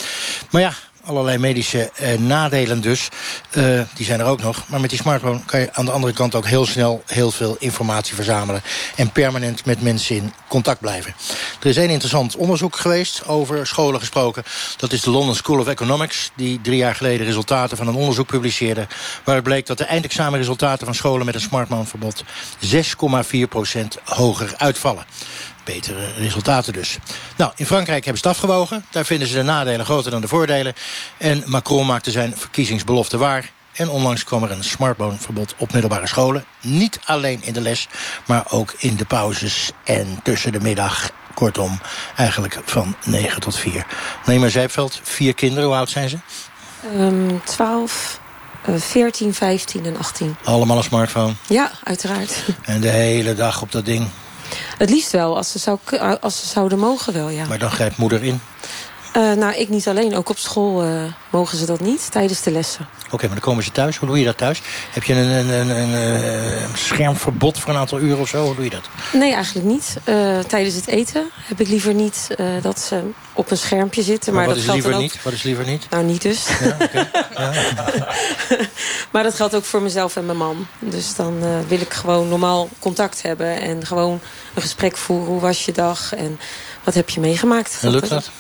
[0.51, 0.73] Maar ja,
[1.09, 3.09] allerlei medische uh, nadelen dus.
[3.57, 4.65] Uh, die zijn er ook nog.
[4.69, 7.57] Maar met die smartphone kan je aan de andere kant ook heel snel heel veel
[7.59, 8.63] informatie verzamelen.
[8.97, 11.15] En permanent met mensen in contact blijven.
[11.61, 14.45] Er is één interessant onderzoek geweest over scholen gesproken.
[14.77, 16.31] Dat is de London School of Economics.
[16.35, 18.87] Die drie jaar geleden resultaten van een onderzoek publiceerde.
[19.25, 22.25] Waaruit bleek dat de eindexamenresultaten van scholen met een smartphoneverbod
[22.67, 25.07] 6,4% hoger uitvallen
[25.75, 26.99] betere resultaten dus.
[27.37, 28.85] Nou, in Frankrijk hebben ze het afgewogen.
[28.91, 30.75] Daar vinden ze de nadelen groter dan de voordelen.
[31.19, 33.51] En Macron maakte zijn verkiezingsbelofte waar.
[33.73, 36.45] En onlangs kwam er een smartphoneverbod op middelbare scholen.
[36.61, 37.89] Niet alleen in de les,
[38.27, 41.11] maar ook in de pauzes en tussen de middag.
[41.35, 41.81] Kortom,
[42.17, 43.87] eigenlijk van 9 tot 4.
[44.27, 46.19] Neem Zijpveld, vier kinderen, hoe oud zijn ze?
[46.97, 48.21] Um, 12,
[48.69, 50.37] uh, 14, 15 en 18.
[50.45, 51.33] Allemaal een smartphone?
[51.49, 52.45] Ja, uiteraard.
[52.65, 54.09] En de hele dag op dat ding?
[54.79, 55.79] Het liefst wel, als ze, zou,
[56.21, 57.47] als ze zouden mogen wel, ja.
[57.47, 58.41] Maar dan grijpt moeder in?
[59.13, 60.17] Eh, nou, ik niet alleen.
[60.17, 62.89] Ook op school eh, mogen ze dat niet tijdens de lessen.
[63.11, 63.97] Oké, maar dan komen ze thuis.
[63.97, 64.63] Hoe doe je dat thuis?
[64.91, 68.45] Heb je een, een, een, een eh, schermverbod voor een aantal uren of zo?
[68.45, 68.89] Hoe doe je dat?
[69.13, 69.97] Nee, eigenlijk niet.
[70.49, 72.29] Tijdens het eten heb ik liever niet
[72.63, 73.01] dat ze
[73.33, 74.35] op een schermpje zitten.
[74.35, 75.13] Maar Maar, wat dat is geldt liever ook...
[75.13, 75.23] niet?
[75.23, 75.91] Wat is liever niet?
[75.91, 76.47] Nou, niet dus.
[76.61, 77.11] Ja, oké.
[77.39, 77.53] Ja.
[79.13, 80.67] maar dat geldt ook voor mezelf en mijn man.
[80.79, 83.61] Dus dan wil ik gewoon normaal contact hebben.
[83.61, 84.21] En gewoon
[84.55, 85.27] een gesprek voeren.
[85.27, 86.15] Hoe was je dag?
[86.15, 86.41] En
[86.85, 87.79] wat heb je meegemaakt?
[87.81, 88.31] En lukt dat?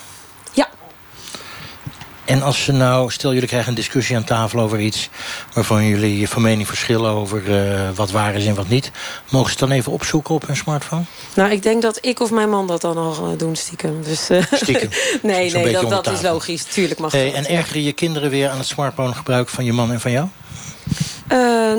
[2.28, 5.08] En als ze nou, stel jullie krijgen een discussie aan tafel over iets...
[5.54, 8.90] waarvan jullie van mening verschillen over eh, wat waar is en wat niet...
[9.30, 11.02] mogen ze het dan even opzoeken op hun smartphone?
[11.34, 14.02] Nou, ik denk dat ik of mijn man dat dan al eh, doen stiekem.
[14.02, 14.88] Dus, eh, Stiekem?
[15.22, 16.64] nee, nee, dat, dat is logisch.
[16.64, 19.92] Tuurlijk mag Hey, en ergeren je kinderen weer aan het smartphone gebruik van je man
[19.92, 20.28] en van jou?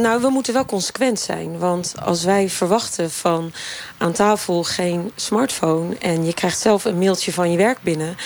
[0.02, 1.58] Nou, we moeten wel consequent zijn.
[1.58, 3.54] Want als wij verwachten van
[3.98, 5.96] aan tafel geen smartphone...
[6.00, 8.18] en je krijgt zelf een mailtje van je werk binnen...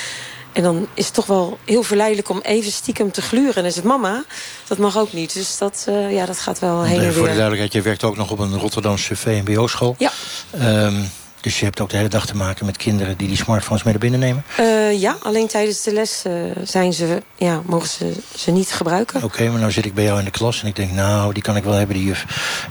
[0.54, 3.56] en dan is het toch wel heel verleidelijk om even stiekem te gluren.
[3.56, 4.24] En dan is het mama,
[4.68, 5.34] dat mag ook niet.
[5.34, 7.28] Dus dat, eh, ja, dat gaat wel heen en voor de weer.
[7.28, 9.96] duidelijkheid, je werkt ook nog op een Rotterdamse VMBO-school.
[9.98, 10.12] Ja.
[10.52, 10.96] Ehm,
[11.42, 13.94] dus je hebt ook de hele dag te maken met kinderen die die smartphones mee
[13.94, 14.44] naar binnen nemen.
[14.58, 19.24] Eh, ja, alleen tijdens de les eh, zijn ze, ja, mogen ze ze niet gebruiken.
[19.24, 21.44] Oké, maar nou zit ik bij jou in de klas en ik denk, nou, die
[21.44, 22.26] kan ik wel hebben, die juf.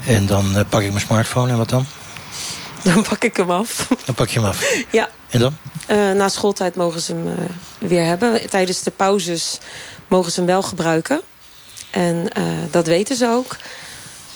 [0.06, 1.86] En dan pak ik mijn smartphone en wat dan?
[2.94, 3.88] Dan pak ik hem af.
[4.04, 4.84] Dan pak je hem af.
[4.90, 5.08] Ja.
[5.30, 5.56] En dan?
[5.86, 7.44] Eh, na schooltijd mogen ze hem eh,
[7.78, 8.50] weer hebben.
[8.50, 9.58] Tijdens de pauzes
[10.08, 11.20] mogen ze hem wel gebruiken.
[11.90, 13.56] En eh, dat weten ze ook.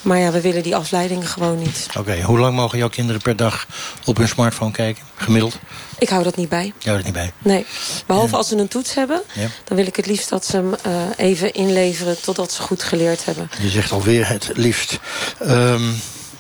[0.02, 1.88] Maar ja, we willen die afleiding gewoon niet.
[1.98, 3.66] Oké, hoe lang mogen jouw kinderen per dag
[4.04, 5.04] op hun smartphone kijken?
[5.16, 5.58] Gemiddeld?
[5.98, 6.72] Ik hou dat niet bij.
[6.78, 7.32] Jou er niet bij.
[7.38, 7.66] Nee.
[8.06, 9.22] Behalve als ze een toets hebben.
[9.32, 9.48] Ja.
[9.64, 10.74] Dan wil ik het liefst dat ze hem
[11.16, 13.50] even inleveren totdat ze goed geleerd hebben.
[13.60, 14.98] Je zegt alweer het liefst.
[15.40, 15.82] Ehm,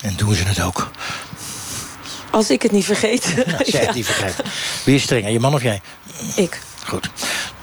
[0.00, 0.90] en doen ze het ook.
[2.36, 3.34] Als ik het niet vergeet.
[3.46, 4.42] Ja, als jij het niet vergeet.
[4.84, 5.80] Wie is strenger, je man of jij?
[6.34, 6.60] Ik.
[6.86, 7.10] Goed.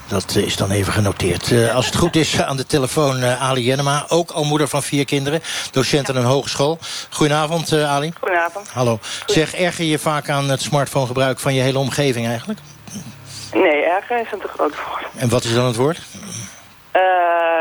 [0.07, 1.51] Dat is dan even genoteerd.
[1.51, 4.05] Eh, als het goed is, aan de telefoon eh, Ali Jennema.
[4.07, 5.41] Ook al moeder van vier kinderen.
[5.71, 6.79] Docent aan een hogeschool.
[7.09, 8.13] Goedenavond, eh, Ali.
[8.19, 8.69] Goedenavond.
[8.69, 8.99] Hallo.
[9.25, 12.59] Zeg, erger je vaak aan het smartphonegebruik van je hele omgeving eigenlijk?
[13.53, 15.05] Nee, erger is een te groot woord.
[15.15, 16.01] En wat is dan het woord?
[16.91, 17.01] Eh,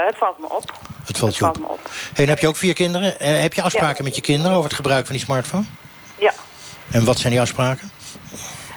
[0.06, 0.72] het valt me op.
[1.04, 1.62] Het valt je valt op.
[1.62, 1.90] me op.
[2.12, 3.14] Hey, en heb je ook vier kinderen?
[3.18, 5.64] Heb je afspraken met je kinderen over het gebruik van die smartphone?
[6.92, 7.90] En wat zijn die afspraken?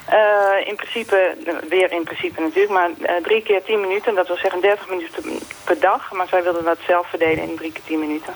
[0.06, 1.38] Eh, in principe,
[1.70, 4.16] weer in principe natuurlijk, maar eh, drie keer tien minuten.
[4.16, 6.12] Dat wil zeggen 30 minuten per dag.
[6.12, 8.34] Maar zij wilden dat zelf verdelen in drie keer tien minuten.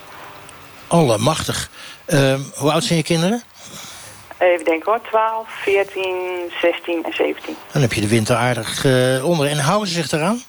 [0.88, 1.70] Allemachtig.
[2.06, 3.44] Ehm hoe oud zijn je kinderen?
[4.38, 7.56] Even denken hoor, 12, 14, 16 en 17.
[7.72, 9.48] Dan heb je de winter aardig eh, onder.
[9.48, 10.44] En houden ze zich eraan?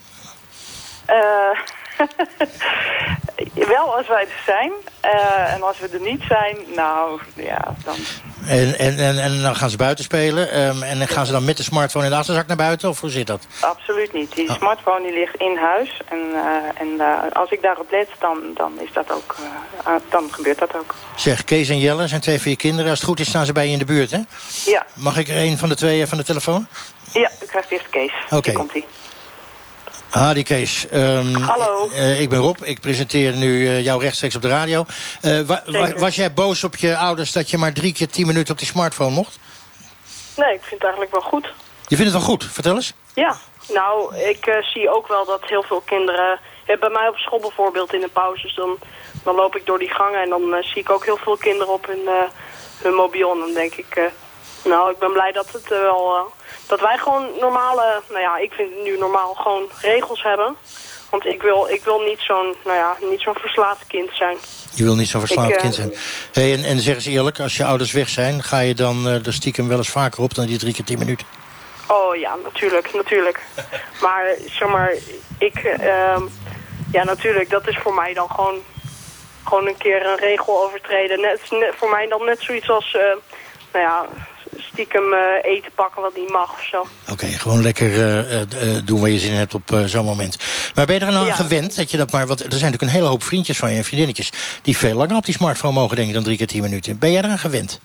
[1.07, 1.17] Eh,
[3.75, 4.73] wel als wij er zijn.
[5.01, 7.95] Eh, en als we er niet zijn, nou ja, dan...
[8.47, 10.51] En, en, en, en dan gaan ze buiten spelen.
[10.51, 12.89] ehm, en gaan ze dan met de smartphone in de achterzak naar buiten?
[12.89, 13.47] Of hoe zit dat?
[13.61, 14.35] Absoluut niet.
[14.35, 16.01] Die smartphone die ligt in huis.
[16.09, 19.37] En, eh, en eh, als ik daarop let, dan, dan, is dat ook,
[19.83, 20.95] ah, dan gebeurt dat ook.
[21.17, 22.91] Zeg, Kees en Jelle zijn twee van je kinderen.
[22.91, 24.19] Als het goed is, staan ze bij je in de buurt, hè?
[24.65, 26.67] Ja, Mag ik er een van de twee van de telefoon?
[27.13, 28.13] ja u krijgt eerst Kees.
[28.31, 28.53] Oké.
[28.53, 28.85] Komt hij.
[30.11, 30.87] Ah, die Kees.
[30.89, 31.89] Ehm, Hallo.
[31.91, 32.57] eh, ik ben Rob.
[32.63, 34.85] Ik presenteer nu eh, jou rechtstreeks op de radio.
[35.21, 35.99] Eh, wa- wa- Zeker.
[36.01, 38.67] was jij boos op je ouders dat je maar drie keer tien minuten op die
[38.69, 39.39] smartphone mocht?
[40.37, 41.45] Nee, ik vind het eigenlijk wel goed.
[41.87, 42.45] Je vindt het wel goed?
[42.53, 42.93] Vertel eens.
[43.15, 43.37] Ja,
[43.69, 46.41] nou, ik eh, zie ook wel dat heel veel kinderen...
[46.81, 48.79] Bij mij op school bijvoorbeeld in de pauzes, dan,
[49.25, 50.21] dan loop ik door die gangen...
[50.23, 52.29] en dan eh, zie ik ook heel veel kinderen op hun, eh,
[52.83, 53.33] hun mobiel.
[53.33, 54.05] En dan denk ik, eh,
[54.65, 56.15] nou, ik ben blij dat het eh, wel...
[56.17, 56.23] eh,
[56.67, 60.57] dat wij gewoon normale, nou ja, ik vind het nu normaal gewoon regels hebben.
[61.11, 64.37] Want ik wil, ik wil niet zo'n, nou ja, niet zo'n verslaafd kind zijn.
[64.75, 65.95] Je wil niet zo'n verslaafd Ik, eh, kind zijn.
[66.33, 68.43] Hey, en, en zeg eens eerlijk, als je ouders weg zijn...
[68.43, 70.99] ga je dan eh er stiekem wel eens vaker op dan die drie keer tien
[70.99, 71.27] minuten?
[71.89, 73.41] Oh ja, natuurlijk, natuurlijk.
[74.03, 74.93] Maar zeg maar,
[75.39, 76.23] ik, ehm,
[76.93, 78.59] ja natuurlijk, dat is voor mij dan gewoon,
[79.45, 81.21] gewoon een keer een regel overtreden.
[81.21, 82.93] Net, net- voor mij dan net zoiets als,
[83.73, 84.07] nou ja,
[84.61, 86.87] stiekem eh, eten pakken wat niet mag of zo.
[87.13, 88.47] Oké, gewoon lekker eh, eh,
[88.85, 90.37] doen waar je zin in hebt op zo'n moment.
[90.75, 91.31] Maar ben je er nou Ja.
[91.31, 92.27] aan gewend dat je dat maar...
[92.27, 94.33] Want er zijn natuurlijk een hele hoop vriendjes van je en vriendinnetjes...
[94.63, 96.99] die veel langer op die smartphone mogen denken dan drie keer tien minuten.
[96.99, 97.81] Ben jij eraan gewend?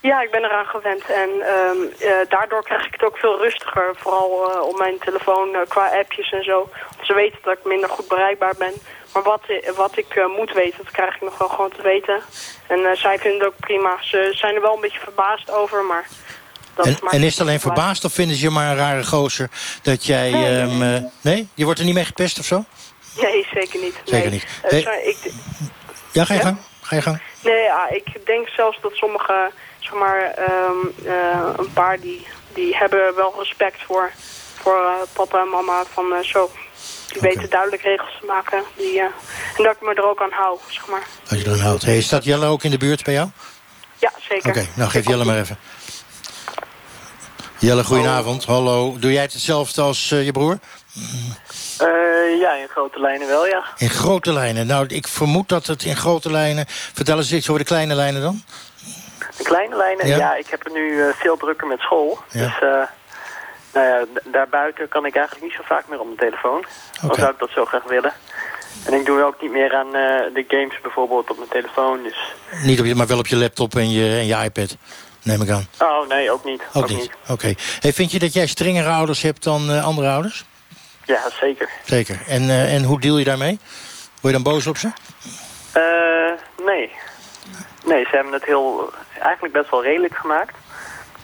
[0.00, 3.94] Ja, ik ben eraan gewend en ehm, eh, daardoor krijg ik het ook veel rustiger.
[3.96, 4.30] Vooral
[4.70, 6.68] op mijn telefoon qua appjes en zo.
[7.02, 8.72] Ze weten dat ik minder goed bereikbaar ben.
[9.16, 12.20] Maar wat, wat ik eh, moet weten, dat krijg ik nog wel gewoon te weten.
[12.66, 13.98] En eh, zij vinden het ook prima.
[14.00, 16.06] Ze zijn er wel een beetje verbaasd over, maar...
[16.74, 19.50] Dat En, en is het alleen verbaasd of vinden ze je maar een rare gozer...
[19.82, 20.30] dat jij...
[20.30, 21.48] Nee, nee, ehm, eh, nee?
[21.54, 22.64] Je wordt er niet mee gepest of zo?
[23.20, 23.94] Nee, zeker niet.
[24.04, 24.30] Zeker nee.
[24.30, 24.46] niet.
[24.62, 24.80] Hey.
[24.80, 25.32] sorry, ik,
[26.12, 26.58] Ja, ga je gang.
[26.80, 27.20] Ga je gang.
[27.42, 32.76] Nee, ja, ik denk zelfs dat sommige, zeg maar, ehm, eh, een paar die, die
[32.76, 34.12] hebben wel respect voor,
[34.54, 36.50] voor papa en mama van zo.
[37.20, 38.62] Die weten duidelijk regels te maken.
[38.76, 39.04] Die, eh,
[39.56, 41.06] en dat ik me er ook aan hou, zeg maar.
[41.30, 41.84] Als je er aan houdt.
[41.84, 43.28] Hey, staat Jelle ook in de buurt bij jou?
[43.98, 44.48] Ja, zeker.
[44.48, 45.58] Oké, nou geef Jelle maar even.
[47.58, 48.44] Jelle, goedenavond.
[48.44, 48.96] Hallo.
[48.98, 50.58] Doe jij het hetzelfde als eh, je broer?
[51.78, 53.64] Eh, ja, in grote lijnen wel, ja.
[53.76, 54.66] In grote lijnen.
[54.66, 56.64] Nou, ik vermoed dat het in grote lijnen...
[56.68, 58.42] Vertel eens iets over de kleine lijnen dan.
[59.36, 60.16] De kleine lijnen, Ja.
[60.16, 62.18] ja, ik heb het nu eh, veel drukker met school.
[62.30, 62.40] Ja.
[62.42, 62.82] Dus eh,
[63.76, 66.64] nou ja, daarbuiten kan ik eigenlijk niet zo vaak meer op mijn telefoon.
[67.08, 68.12] Al zou ik dat zo graag willen.
[68.86, 72.02] En ik doe ook niet meer aan eh, de games bijvoorbeeld op mijn telefoon.
[72.02, 72.34] Dus...
[72.62, 74.76] Niet op je, maar wel op je laptop en je, en je iPad,
[75.22, 75.66] neem ik aan.
[75.80, 76.62] Oh, nee, ook niet.
[76.72, 77.10] Ook, niet.
[77.28, 77.54] Oké.
[77.80, 80.44] Hey, vind je dat jij strengere ouders hebt dan eh, andere ouders?
[81.04, 81.68] Ja, zeker.
[81.84, 82.18] Zeker.
[82.26, 83.58] En, eh, en hoe deal je daarmee?
[84.20, 84.90] Word je dan boos op ze?
[86.64, 86.90] Nee.
[87.84, 90.54] Nee, ze hebben het heel, eigenlijk best wel redelijk gemaakt.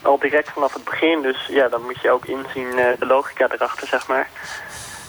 [0.03, 3.49] Al direct vanaf het begin, dus ja, dan moet je ook inzien eh, de logica
[3.51, 4.29] erachter, zeg maar.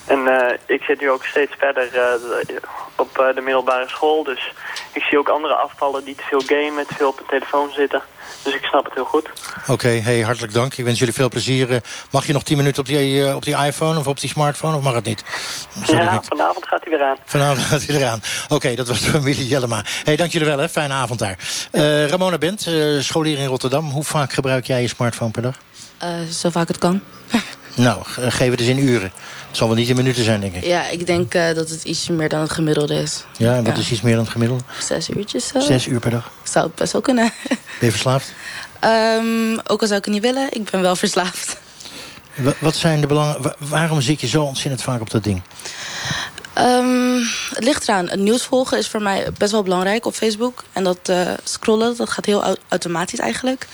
[0.07, 2.55] En eh, ik zit nu ook steeds verder eh,
[2.95, 4.53] op eh, de middelbare school, dus
[4.93, 8.01] ik zie ook andere afvallen die te veel gamen, te veel op hun telefoon zitten.
[8.43, 9.29] Dus ik snap het heel goed.
[9.67, 10.73] Oké, hey, hartelijk dank.
[10.73, 11.81] Ik wens jullie veel plezier.
[12.11, 14.75] Mag je nog 10 minuten op die, eh, op die iPhone of op die smartphone?
[14.77, 15.23] Of mag het niet?
[15.85, 16.25] Ja, niet?
[16.27, 17.17] vanavond gaat hij weer aan.
[17.25, 18.21] Vanavond gaat hij eraan.
[18.49, 19.81] Oké, dat was de familie Jellema.
[20.03, 20.69] hey, dank jullie wel, hè.
[20.69, 21.37] Fijne avond daar.
[21.71, 23.89] Eh, Ramona Bent, eh, scholier in Rotterdam.
[23.89, 25.55] Hoe vaak gebruik jij je smartphone per dag?
[25.97, 27.01] Eh, zo vaak het kan.
[27.75, 29.11] Nou, eh, geef het eens in uren.
[29.47, 30.63] Het zal wel niet in minuten zijn, denk ik.
[30.65, 33.23] Ja, ik denk eh, dat het iets meer dan het gemiddelde is.
[33.37, 34.63] Ja, en wat is iets meer dan het gemiddelde?
[34.81, 35.59] Zes uurtjes zo.
[35.59, 36.31] Zes uur per dag.
[36.43, 37.31] Zou het best wel kunnen.
[37.47, 38.33] Ben je verslaafd?
[38.79, 41.57] Ehm, ook al zou ik het niet willen, ik ben wel verslaafd.
[42.35, 43.41] Wa- Wat zijn de belangen?
[43.41, 45.41] wa- waarom zit je zo ontzettend vaak op dat ding?
[46.53, 47.17] Ehm,
[47.53, 48.09] het ligt eraan.
[48.09, 50.63] Het nieuws volgen is voor mij best wel belangrijk op Facebook.
[50.73, 53.67] En dat eh, scrollen, dat gaat heel au- automatisch eigenlijk.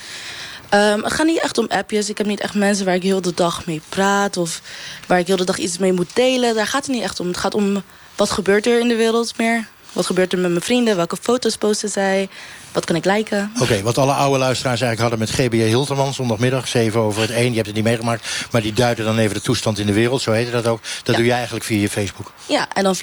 [0.70, 2.08] Ehm, het gaat niet echt om appjes.
[2.08, 4.36] Ik heb niet echt mensen waar ik heel de dag mee praat...
[4.36, 4.60] of
[5.06, 6.54] waar ik heel de dag iets mee moet delen.
[6.54, 7.26] Daar gaat het niet echt om.
[7.26, 7.82] Het gaat om
[8.16, 9.66] wat gebeurt er in de wereld meer.
[9.92, 10.96] Wat gebeurt er met mijn vrienden?
[10.96, 12.28] Welke foto's posten zij?
[12.72, 13.52] Wat kan ik liken?
[13.60, 16.14] Oké, wat alle oude luisteraars eigenlijk hadden met GBJ Hilterman...
[16.14, 17.48] zondagmiddag, 7 over het 1.
[17.48, 18.28] Je hebt het niet meegemaakt.
[18.50, 20.22] Maar die duiden dan even de toestand in de wereld.
[20.22, 20.80] Zo heette dat ook.
[21.02, 22.32] Dat doe jij eigenlijk via je Facebook.
[22.46, 22.98] Ja, en dan 24-7.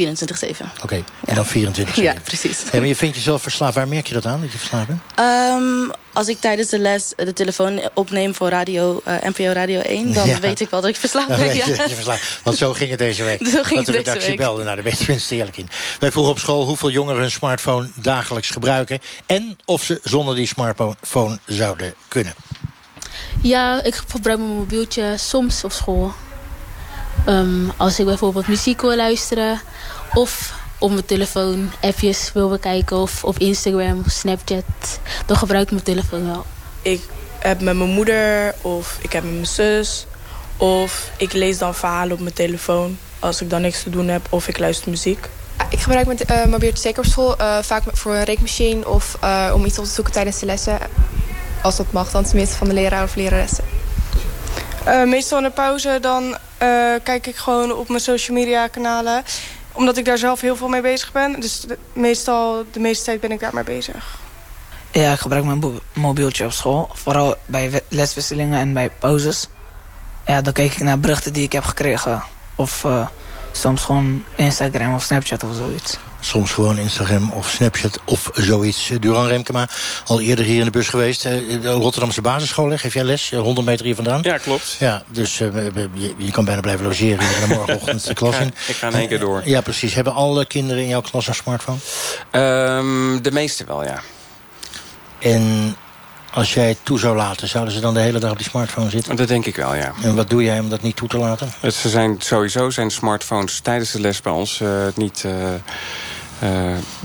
[0.83, 2.63] Oké, en dan 24 Ja, precies.
[2.69, 3.75] Hey, maar je vindt jezelf verslaafd.
[3.75, 5.01] Waar merk je dat aan, dat je verslaafd bent?
[5.15, 10.13] Ehm, als ik tijdens de les de telefoon opneem voor radio, eh, NPO Radio 1...
[10.13, 10.39] dan Ja.
[10.39, 11.37] weet ik wel dat ik verslaafd ben.
[11.37, 11.83] weet je ja.
[11.87, 13.47] je verslaafd Want zo ging het deze week.
[13.55, 14.37] Zo ging dat de redactie week.
[14.37, 14.63] belde.
[14.63, 15.69] Nou, daar ben je eerlijk in.
[15.99, 18.99] Wij vroegen op school hoeveel jongeren hun smartphone dagelijks gebruiken...
[19.25, 22.33] en of ze zonder die smartphone zouden kunnen.
[23.41, 26.13] Ja, ik gebruik mijn mobieltje soms op school.
[27.25, 29.61] Ehm, als ik bijvoorbeeld muziek wil luisteren.
[30.13, 32.97] Of op mijn telefoon appjes wil bekijken.
[32.97, 34.63] Of op Instagram of Snapchat.
[35.25, 36.45] Dan gebruik ik mijn telefoon wel.
[36.81, 37.01] Ik
[37.39, 40.05] heb met mijn moeder of ik heb met mijn zus.
[40.57, 44.27] Of ik lees dan verhalen op mijn telefoon als ik dan niks te doen heb.
[44.29, 45.27] Of ik luister muziek.
[45.69, 47.37] Ik gebruik mijn eh, mobieltje zeker op school.
[47.37, 50.77] eh, vaak voor een rekenmachine of eh, om iets op te zoeken tijdens de lessen.
[51.61, 53.63] Als dat mag, dan tenminste van de leraar of leraressen.
[54.83, 56.67] Eh, meestal in de pauze dan eh,
[57.03, 59.23] kijk ik gewoon op mijn social media kanalen.
[59.77, 61.39] Omdat ik daar zelf heel veel mee bezig ben.
[61.39, 64.19] Dus de, meestal, de meeste tijd ben ik daar mee bezig.
[64.91, 66.89] Ja, ik gebruik mijn mobieltje op school.
[66.93, 69.47] Vooral bij leswisselingen en bij pauzes.
[70.25, 72.23] Ja, dan kijk ik naar berichten die ik heb gekregen.
[72.55, 73.07] Of eh,
[73.51, 75.97] soms gewoon Instagram of Snapchat of zoiets.
[76.27, 78.89] Soms gewoon Instagram of Snapchat of zoiets.
[78.89, 79.67] Eh, Duran Remkema,
[80.05, 81.25] al eerder hier in de bus geweest.
[81.25, 82.77] Eh, De Rotterdamse basisschool, hè?
[82.77, 83.31] geef jij les?
[83.31, 84.19] eh, 100 meter hier vandaan?
[84.23, 84.75] Ja, klopt.
[84.79, 85.53] Ja, dus eh,
[85.93, 88.53] je, je kan bijna blijven logeren en morgenochtend de klas in.
[88.67, 89.41] Ik ga in één keer door.
[89.45, 89.93] Ja, precies.
[89.93, 91.77] Hebben alle kinderen in jouw klas een smartphone?
[92.31, 94.01] Ehm, de meeste wel, ja.
[95.19, 95.75] En
[96.33, 98.89] als jij het toe zou laten, zouden ze dan de hele dag op die smartphone
[98.89, 99.15] zitten?
[99.15, 99.93] Dat denk ik wel, ja.
[100.03, 101.51] En wat doe jij om dat niet toe te laten?
[101.59, 105.21] Het, ze zijn, sowieso zijn smartphones tijdens de les bij ons eh, niet...
[105.25, 105.59] eh, eh,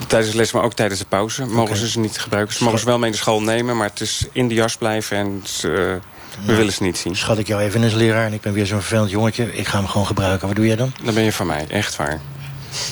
[0.07, 1.47] tijdens de les, maar ook tijdens de pauze.
[1.47, 2.55] Mogen ze ze niet gebruiken.
[2.55, 5.16] Ze mogen ze wel mee naar school nemen, maar het is in de jas blijven
[5.16, 5.71] en eh,
[6.45, 7.16] we willen ze niet zien.
[7.16, 9.55] Schat ik jou even als leraar en ik ben weer zo'n vervelend jongetje.
[9.55, 10.47] Ik ga hem gewoon gebruiken.
[10.47, 10.92] Wat doe jij dan?
[11.05, 12.21] Dan ben je van mij, echt waar.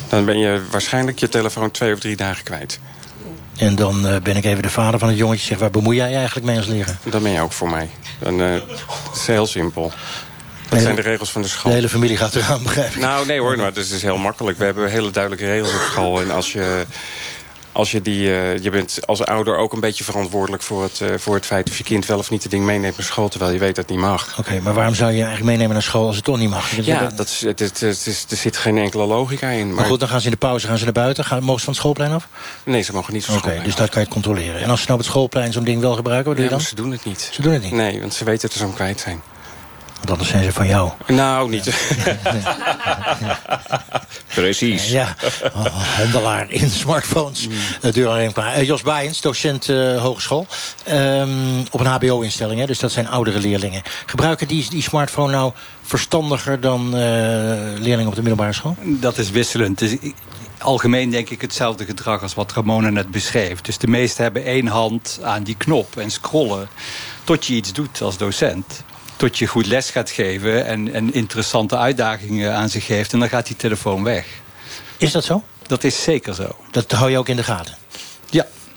[0.09, 2.81] Dan ben je waarschijnlijk je telefoon twee of drie dagen kwijt.
[3.57, 5.47] En dan eh, ben ik even de vader van het jongetje.
[5.47, 6.99] Zeg, waar bemoei jij je eigenlijk mee als leraar?
[7.05, 7.91] Dan ben je ook voor mij.
[8.19, 9.93] Dan, eh, het is heel simpel.
[10.71, 11.71] Dat zijn de regels van de school.
[11.71, 13.01] De hele familie gaat eraan, begrijp ik.
[13.01, 14.59] Nou, nee hoor, maar het is dus heel makkelijk.
[14.59, 16.21] We hebben hele duidelijke regels op school.
[16.21, 16.85] En als je,
[17.73, 18.31] als je die...
[18.35, 21.69] eh, je bent als ouder ook een beetje verantwoordelijk voor het, eh, voor het feit...
[21.71, 23.29] of je kind wel of niet het ding meeneemt naar school...
[23.29, 24.39] terwijl je weet dat het niet mag.
[24.39, 26.77] Oké, maar waarom zou je eigenlijk meenemen naar school als het toch niet mag?
[26.85, 29.67] Ja, dat is, het, het, het is, er zit geen enkele logica in.
[29.67, 31.25] Maar Maar, goed, dan gaan ze in de pauze gaan ze naar buiten.
[31.25, 32.29] Gaan, mogen ze van het schoolplein af?
[32.65, 34.61] Nee, ze mogen niet van Oké, dus dat kan je het controleren.
[34.61, 36.61] En als ze nou op het schoolplein zo'n ding wel gebruiken, wat doe je dan?
[36.61, 37.29] ze doen het niet.
[37.33, 37.73] Ze doen het niet?
[37.73, 39.23] Nee, want ze weten dat ze hem kwijt zijn.
[40.01, 40.91] Want anders zijn ze van jou.
[41.07, 41.65] Nou, niet.
[44.35, 44.91] Precies.
[44.91, 45.17] Ja,
[45.55, 45.65] oh,
[45.97, 47.49] handelaar in smartphones.
[47.49, 47.91] Mm.
[47.91, 48.59] deur alleen klaar.
[48.59, 50.47] Uh, Jos Baaiens, docent uh, hogeschool.
[50.91, 53.83] Um, op een hbo-instelling, dus dat zijn oudere leerlingen.
[54.07, 57.01] Gebruiken die, die smartphone nou verstandiger dan uh,
[57.79, 58.77] leerlingen op de middelbare school?
[58.83, 59.79] Dat is wisselend.
[59.79, 59.97] Dus
[60.59, 63.61] algemeen denk ik hetzelfde gedrag als wat Ramona net beschreef.
[63.61, 66.69] Dus de meesten hebben één hand aan die knop en scrollen
[67.25, 68.85] tot je iets doet als docent
[69.21, 73.13] tot je goed les gaat geven en, en interessante uitdagingen aan zich geeft.
[73.13, 74.27] En dan gaat die telefoon weg.
[74.97, 75.43] Is dat zo?
[75.67, 76.57] Dat is zeker zo.
[76.71, 77.77] Dat hou je ook in de gaten?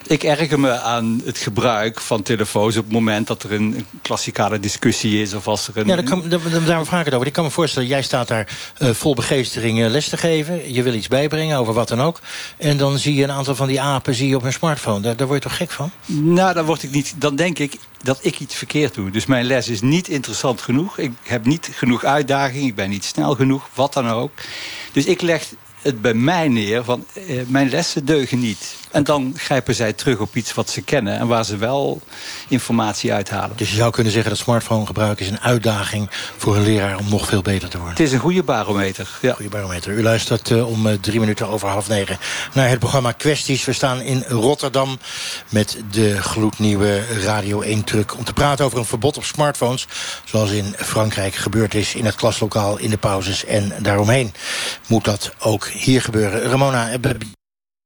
[0.08, 4.60] Ik erger me aan het gebruik van telefoons op het moment dat er een klassikale
[4.60, 5.34] discussie is.
[5.34, 5.88] Of als er een...
[5.88, 7.28] Ja, daar, kan, daar, daar vraag ik het over.
[7.28, 8.48] Ik kan me voorstellen, jij staat daar
[8.82, 10.74] uh, vol begeestering uh, les te geven.
[10.74, 12.20] Je wil iets bijbrengen over wat dan ook.
[12.58, 15.00] En dan zie je een aantal van die apen zie je op hun smartphone.
[15.00, 15.92] Daar, daar word je toch gek van?
[16.06, 19.12] Nou, dan, word ik niet, dan denk ik dat ik iets verkeerd doe.
[19.12, 20.98] Dus mijn les is niet interessant genoeg.
[20.98, 22.68] Ik heb niet genoeg uitdaging.
[22.68, 23.70] Ik ben niet snel genoeg.
[23.74, 24.32] Wat dan ook.
[24.92, 25.44] Dus ik leg
[25.84, 28.76] het bij mij neer van uh, mijn lessen deugen niet.
[28.92, 32.02] En dan grijpen zij terug op iets wat ze kennen en waar ze wel
[32.48, 33.58] informatie uithalen.
[33.58, 37.28] Dus je zou kunnen zeggen dat smartphonegebruik is een uitdaging voor een leraar om nog
[37.28, 37.96] veel beter te worden.
[37.96, 39.10] Het is een goede barometer.
[39.22, 39.34] Ja.
[39.34, 39.94] Goede barometer.
[39.94, 42.18] U luistert uh, om uh, drie minuten over half negen
[42.54, 43.66] naar het programma Kwesties.
[43.66, 45.00] We staan in Rotterdam
[45.50, 49.88] met de gloednieuwe Radio 1 truck om te praten over een verbod op smartphones.
[50.24, 54.34] Zoals in Frankrijk gebeurd is in het klaslokaal, in de pauzes en daaromheen.
[54.88, 56.42] Moet dat ook hier gebeuren.
[56.42, 56.98] Ramona,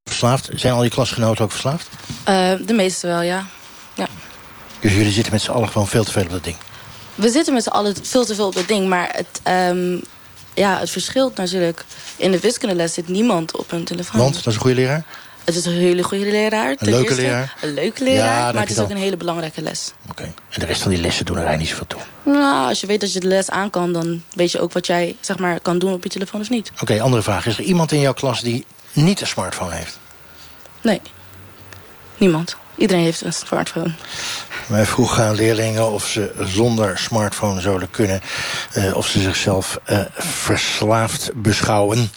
[0.04, 0.50] verslaafd?
[0.54, 1.90] Zijn al je klasgenoten ook verslaafd?
[2.30, 3.46] Uh, de meeste wel, ja.
[3.94, 4.08] ja.
[4.80, 6.56] Dus jullie zitten met z'n allen gewoon veel te veel op dat ding?
[7.16, 8.88] We zitten met z'n allen veel te veel op dat ding.
[8.88, 9.42] Maar het,
[9.76, 10.02] um,
[10.54, 11.86] ja, het verschilt natuurlijk.
[12.16, 14.20] In de wiskundeles zit niemand op een telefoon.
[14.20, 14.34] Want?
[14.34, 15.06] Dat is een goede leraar?
[15.48, 16.70] Het is een hele goede leraar.
[16.70, 17.22] Een leuke eerste.
[17.22, 17.56] leraar?
[17.62, 19.94] Een leuke leraar, ja, maar het is ook een hele belangrijke les.
[20.02, 20.12] Oké.
[20.12, 20.34] Okay.
[20.50, 22.34] En de rest van die lessen doen er eigenlijk niet zoveel toe?
[22.34, 23.94] Nou, als je weet dat je de les aan kan...
[23.94, 26.70] dan weet je ook wat jij zeg maar, kan doen op je telefoon of niet.
[26.72, 27.46] Oké, okay, andere vraag.
[27.46, 30.00] Is er iemand in jouw klas die niet een smartphone heeft?
[30.82, 31.02] Nee.
[32.18, 32.56] Niemand.
[32.76, 33.94] Iedereen heeft een smartphone.
[34.68, 38.22] Wij vroegen aan leerlingen of ze zonder smartphone zouden kunnen...
[38.78, 42.10] Uh, of ze zichzelf uh, verslaafd beschouwen.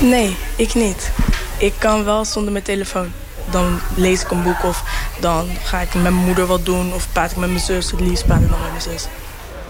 [0.00, 1.10] Nee, ik niet.
[1.58, 3.12] Ik kan wel zonder mijn telefoon.
[3.50, 4.82] Dan lees ik een boek of
[5.20, 6.94] dan ga ik met mijn moeder wat doen...
[6.94, 9.06] of praat ik met mijn zus, het liefst praat ik nog met mijn zus.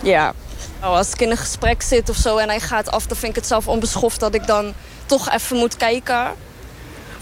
[0.03, 0.33] Ja,
[0.81, 3.07] nou, als ik in een gesprek zit of zo en hij gaat af...
[3.07, 4.75] dan vind ik het zelf onbeschoft dat ik dan
[5.07, 6.35] toch even moet kijken.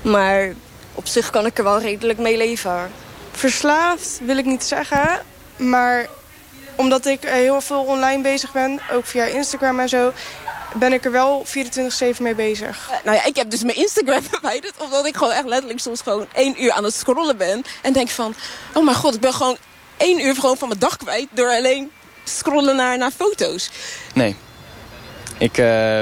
[0.02, 0.52] Maar
[0.94, 2.90] op zich kan ik er wel redelijk mee leven.
[3.30, 5.22] Verslaafd wil ik niet zeggen,
[5.56, 6.06] maar
[6.74, 10.12] omdat ik heel veel online bezig ben, ook via Instagram en zo,
[10.74, 12.90] ben ik er wel 24-7 mee bezig.
[13.04, 16.26] Nou ja, ik heb dus mijn Instagram verwijderd, omdat ik gewoon echt letterlijk soms gewoon
[16.32, 17.62] één uur aan het scrollen ben.
[17.82, 18.34] En denk van,
[18.74, 19.56] oh mijn god, ik ben gewoon
[19.96, 21.90] één uur gewoon van mijn dag kwijt door alleen
[22.24, 23.70] scrollen naar, naar foto's.
[24.14, 24.36] Nee.
[25.38, 25.58] Ik...
[25.58, 26.00] Uh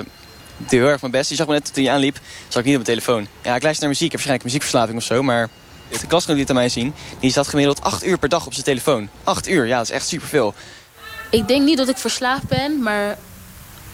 [0.59, 1.31] ik doe heel erg mijn best.
[1.31, 3.27] Je zag me net toen je aanliep, zat ik niet op mijn telefoon.
[3.43, 4.13] Ja, ik luister naar muziek.
[4.13, 5.49] Ik heb waarschijnlijk muziekverslaving of zo, maar...
[5.89, 8.53] De klasgenoot die het aan mij zien, die zat gemiddeld 8 uur per dag op
[8.53, 9.09] zijn telefoon.
[9.25, 10.55] 8 uur, ja, dat is echt superveel.
[11.31, 13.19] Ik denk niet dat ik verslaafd ben, maar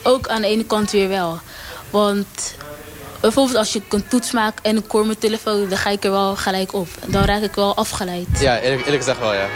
[0.04, 1.38] ook aan de ene kant weer wel.
[1.90, 2.54] Want
[3.20, 6.10] bijvoorbeeld als je een toets maakt en ik hoor mijn telefoon, dan ga ik er
[6.10, 6.88] wel gelijk op.
[7.06, 8.26] Dan raak ik wel afgeleid.
[8.40, 9.46] Ja, eerlijk, eerlijk gezegd wel, ja.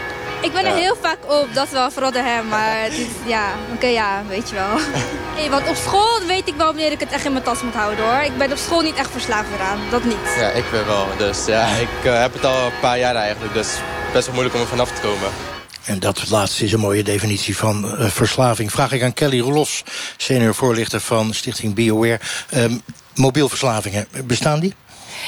[0.41, 2.47] Ik ben er heel vaak op, dat wel, vooral door hem.
[2.47, 4.79] Maar het is, ja, oké, okay, ja, weet je wel.
[5.55, 8.05] Want op school weet ik wel wanneer ik het echt in mijn tas moet houden,
[8.05, 8.23] hoor.
[8.23, 10.35] Ik ben op school niet echt verslaafd eraan, dat niet.
[10.37, 11.07] Ja, ik ben wel.
[11.17, 13.53] Dus ja, ik uh, heb het al een paar jaar eigenlijk.
[13.53, 13.77] Dus
[14.13, 15.58] best wel moeilijk om er vanaf te komen.
[15.89, 18.71] En dat laatste is een mooie definitie van uh, verslaving.
[18.71, 19.83] Vraag ik aan Kelly Rolofs,
[20.17, 22.19] senior voorlichter van Stichting BioWare.
[22.55, 22.81] Um,
[23.15, 24.73] mobielverslavingen, bestaan die?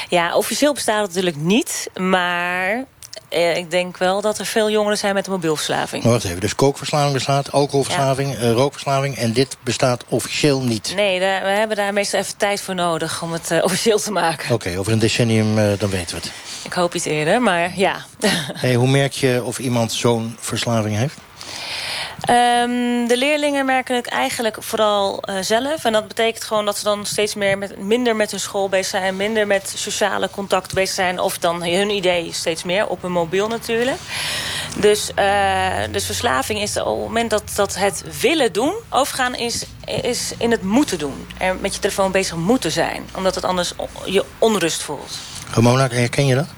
[0.08, 1.90] Ja, officieel bestaat het natuurlijk niet.
[1.96, 2.84] Maar
[3.32, 6.02] eh, ik denk wel dat er veel jongeren zijn met een mobielverslaving.
[6.02, 8.40] Maar wacht even, dus kookverslaving bestaat, alcoholverslaving, ja.
[8.40, 9.16] uh, rookverslaving...
[9.16, 10.92] en dit bestaat officieel niet?
[10.96, 14.44] Nee, we hebben daar meestal even tijd voor nodig om het uh, officieel te maken.
[14.44, 16.32] Oké, okay, over een decennium dan weten we het.
[16.64, 18.04] Ik hoop iets eerder, maar ja.
[18.52, 21.16] hey, hoe merk je of iemand zo'n verslaving heeft?
[22.30, 25.84] Um, de leerlingen merken het eigenlijk vooral uh, zelf.
[25.84, 28.86] En dat betekent gewoon dat ze dan steeds meer met, minder met hun school bezig
[28.86, 29.16] zijn...
[29.16, 31.20] minder met sociale contacten bezig zijn...
[31.20, 33.98] of dan hun idee steeds meer, op hun mobiel natuurlijk.
[34.78, 38.74] Dus, uh, dus verslaving is op het moment dat, dat het willen doen...
[38.90, 39.64] overgaan is,
[40.02, 41.26] is in het moeten doen.
[41.38, 43.08] En met je telefoon bezig moeten zijn.
[43.16, 43.72] Omdat het anders
[44.04, 45.18] je onrust voelt.
[45.50, 46.48] Ramona, herken je dat?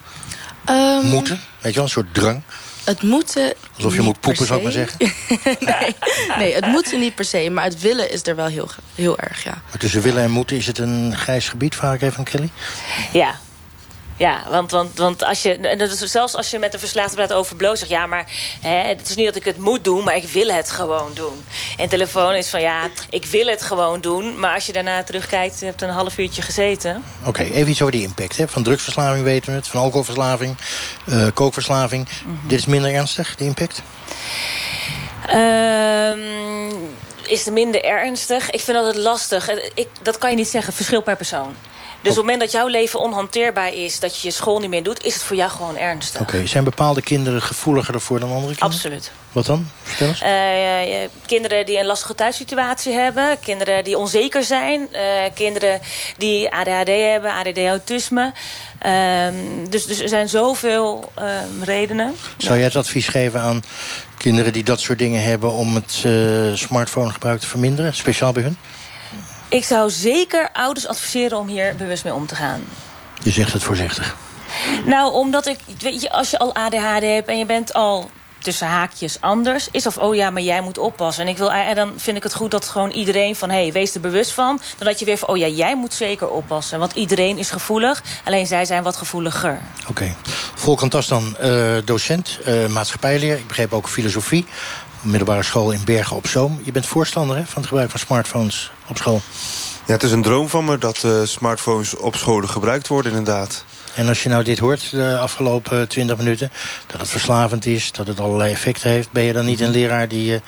[0.71, 1.41] Um, moeten?
[1.61, 2.43] Weet je wel, een soort drang?
[2.85, 3.55] Het moeten.
[3.77, 4.99] Alsof je moet poepen, zou ik maar zeggen.
[5.81, 5.97] nee,
[6.39, 9.45] nee, het moeten niet per se, maar het willen is er wel heel, heel erg,
[9.45, 9.63] ja.
[9.71, 12.51] Maar tussen willen en moeten is het een grijs gebied, vraag ik even aan Kelly?
[13.13, 13.35] Ja.
[14.17, 17.17] Ja, want, want, want als je, en dat is zelfs als je met een verslaafde
[17.17, 18.27] praat over bloot, zeg ja, maar
[18.61, 21.45] hè, het is niet dat ik het moet doen, maar ik wil het gewoon doen.
[21.77, 25.61] En telefoon is van ja, ik wil het gewoon doen, maar als je daarna terugkijkt,
[25.61, 27.05] je hebt een half uurtje gezeten.
[27.27, 28.37] Oké, even iets over die impact.
[28.37, 28.49] Hè?
[28.49, 30.57] Van drugsverslaving weten we het, van alcoholverslaving,
[31.07, 32.09] eh, kookverslaving.
[32.47, 33.83] Dit is minder ernstig, die impact?
[35.27, 36.19] Ehm,
[37.27, 38.51] is het minder ernstig?
[38.51, 39.49] Ik vind dat het lastig.
[39.75, 41.55] Ik, dat kan je niet zeggen, verschil per persoon.
[42.05, 44.01] Dus op het moment dat jouw leven onhanteerbaar is...
[44.01, 46.21] dat je je school niet meer doet, is het voor jou gewoon ernstig.
[46.21, 48.71] Oké, zijn bepaalde kinderen gevoeliger ervoor dan andere kinderen?
[48.73, 49.11] Absoluut.
[49.33, 49.69] Wat dan?
[49.83, 50.21] Vertel eens.
[50.21, 53.39] Eh, eh, kinderen die een lastige thuissituatie hebben.
[53.41, 54.93] Kinderen die onzeker zijn.
[54.93, 55.03] eh,
[55.35, 55.81] kinderen
[56.17, 58.33] die ADHD hebben, ADD-autisme.
[58.79, 59.35] Ehm,
[59.71, 62.15] dus, dus er zijn zoveel ehm, redenen.
[62.37, 63.63] Zou jij het advies geven aan
[64.19, 65.53] kinderen die dat soort dingen hebben...
[65.53, 66.05] om het
[66.59, 68.57] smartphonegebruik te verminderen, speciaal bij hun?
[69.55, 72.65] Ik zou zeker ouders adviseren om hier bewust mee om te gaan.
[73.23, 74.17] Je zegt het voorzichtig.
[74.85, 78.67] Nou, omdat ik, weet je, als je al ADHD hebt en je bent al tussen
[78.67, 81.25] haakjes anders, is of oh ja, maar jij moet oppassen.
[81.25, 83.73] En ik wil, en dan vind ik het goed dat gewoon iedereen van hé, hey,
[83.73, 84.61] wees er bewust van.
[84.79, 86.79] Dan dat je weer van oh ja, jij moet zeker oppassen.
[86.79, 89.61] Want iedereen is gevoelig, alleen zij zijn wat gevoeliger.
[89.89, 90.15] Oké.
[90.55, 93.37] Volkan Tastan, eh, docent, eh, maatschappijleer.
[93.37, 94.47] Ik begreep ook filosofie.
[95.05, 96.61] Middelbare school in Bergen op Zoom.
[96.63, 99.21] Je bent voorstander hè, van het gebruik van smartphones op school.
[99.87, 103.65] Ja, het is een droom van me dat uh, smartphones op scholen gebruikt worden, inderdaad.
[103.95, 106.51] En als je nou dit hoort de afgelopen 20 minuten...
[106.87, 109.13] dat het verslavend is, dat het allerlei effecten heeft...
[109.13, 110.41] ben je dan niet een leraar die uh,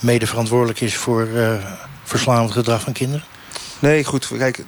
[0.00, 0.96] mede verantwoordelijk is...
[0.96, 1.52] voor uh,
[2.04, 3.24] verslavend gedrag van kinderen?
[3.78, 4.28] Nee, goed.
[4.38, 4.64] Kijk,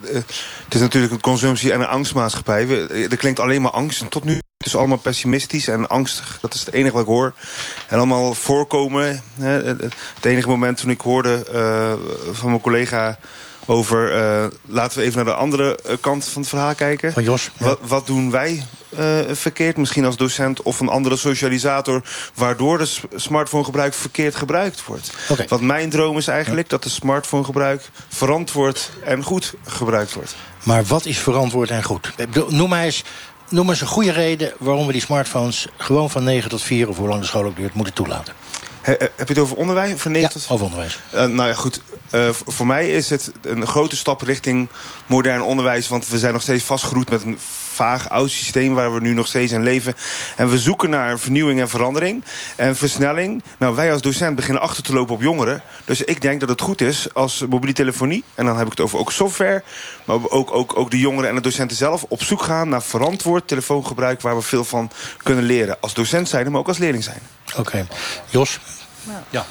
[0.64, 2.66] het is natuurlijk een consumptie- en een angstmaatschappij.
[2.66, 4.41] We, er klinkt alleen maar angst tot nu.
[4.63, 6.39] Het is allemaal pessimistisch en angstig.
[6.41, 7.33] Dat is het enige wat ik hoor.
[7.89, 9.23] En allemaal voorkomen.
[9.35, 11.45] Hè, het enige moment toen ik hoorde
[12.33, 13.19] van mijn collega
[13.67, 14.17] over...
[14.17, 17.13] Uh, laten we even naar de andere kant van het verhaal kijken.
[17.13, 17.51] Van Jos.
[17.59, 17.67] Ja.
[17.67, 18.63] Wat, wat, doen wij
[18.99, 19.77] uh, verkeerd?
[19.77, 22.03] Misschien als docent of een andere socialisator...
[22.35, 25.13] waardoor de smartphonegebruik verkeerd gebruikt wordt.
[25.29, 25.47] Okay.
[25.49, 26.77] Want mijn droom is eigenlijk ja.
[26.77, 27.91] dat de smartphonegebruik...
[28.09, 30.35] verantwoord en goed gebruikt wordt.
[30.63, 32.13] Maar wat is verantwoord en goed?
[32.49, 33.05] Noem maar eens...
[33.53, 36.89] Noem eens een goede reden waarom we die smartphones gewoon van 9 tot 4...
[36.89, 38.35] of hoe lang de school ook duurt, moeten toelaten.
[38.81, 40.01] He, heb je het over onderwijs?
[40.01, 40.47] Van 9 ja, tot...
[40.51, 40.99] over onderwijs.
[41.15, 41.81] Uh, nou ja, goed.
[42.15, 44.69] Uh, voor mij is het een grote stap richting
[45.07, 45.89] modern onderwijs.
[45.89, 47.39] Want we zijn nog steeds vastgeroet met een
[47.73, 48.75] vaag oud systeem...
[48.75, 49.95] waar we nu nog steeds in leven.
[50.37, 52.25] En we zoeken naar vernieuwing en verandering.
[52.57, 53.43] En versnelling.
[53.59, 55.63] Nou, wij als docent beginnen achter te lopen op jongeren.
[55.85, 58.25] Dus ik denk dat het goed is als mobiele telefonie...
[58.35, 59.63] en dan heb ik het over ook software...
[60.05, 62.69] maar ook, ook, ook de jongeren en de docenten zelf op zoek gaan...
[62.69, 64.21] naar verantwoord telefoongebruik...
[64.21, 64.91] waar we veel van
[65.23, 65.77] kunnen leren.
[65.81, 67.21] Als docent zijn, maar ook als leerling zijn.
[67.51, 67.61] Oké.
[67.61, 67.87] Okay.
[68.31, 68.59] Jos?
[69.31, 69.47] Ja.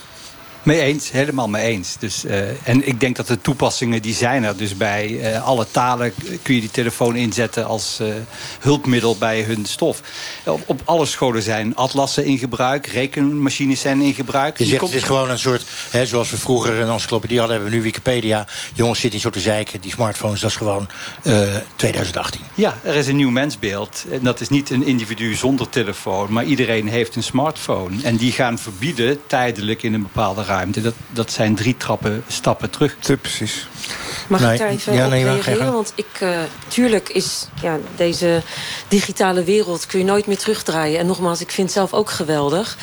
[0.63, 1.95] Mee eens, helemaal mee eens.
[1.99, 4.57] Dus, uh, en ik denk dat de toepassingen die zijn er.
[4.57, 8.07] Dus bij uh, alle talen kun je die telefoon inzetten als uh,
[8.59, 10.01] hulpmiddel bij hun stof.
[10.45, 14.57] Op, op, alle scholen zijn atlassen in gebruik, rekenmachines zijn in gebruik.
[14.57, 17.73] Je zegt het is gewoon een soort, hè, zoals we vroeger een encyclopedie hadden, hebben
[17.73, 18.47] we nu Wikipedia.
[18.73, 20.89] Jongens zitten niet zo te zeiken, die smartphones, dat is gewoon
[21.75, 22.41] 2018.
[22.53, 24.05] Ja, er is een nieuw mensbeeld.
[24.11, 28.03] En dat is niet een individu zonder telefoon, maar iedereen heeft een smartphone.
[28.03, 30.81] En die gaan verbieden tijdelijk in een bepaalde ruimte.
[30.81, 32.95] Dat, dat zijn drie trappen, stappen terug.
[32.99, 33.67] Ja, precies.
[34.27, 34.53] Mag nee.
[34.53, 35.71] ik daar even ja, op nee, reageren?
[35.71, 38.41] Want ik, uh, tuurlijk is ja, deze
[38.87, 40.99] digitale wereld kun je nooit meer terugdraaien.
[40.99, 42.77] En nogmaals, ik vind het zelf ook geweldig.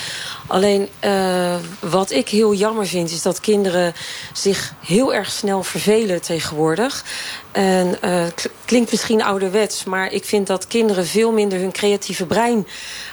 [0.48, 3.94] Alleen uh, wat ik heel jammer vind is dat kinderen
[4.32, 7.04] zich heel erg snel vervelen tegenwoordig.
[7.52, 8.24] En uh,
[8.64, 12.66] klinkt misschien ouderwets, maar ik vind dat kinderen veel minder hun creatieve brein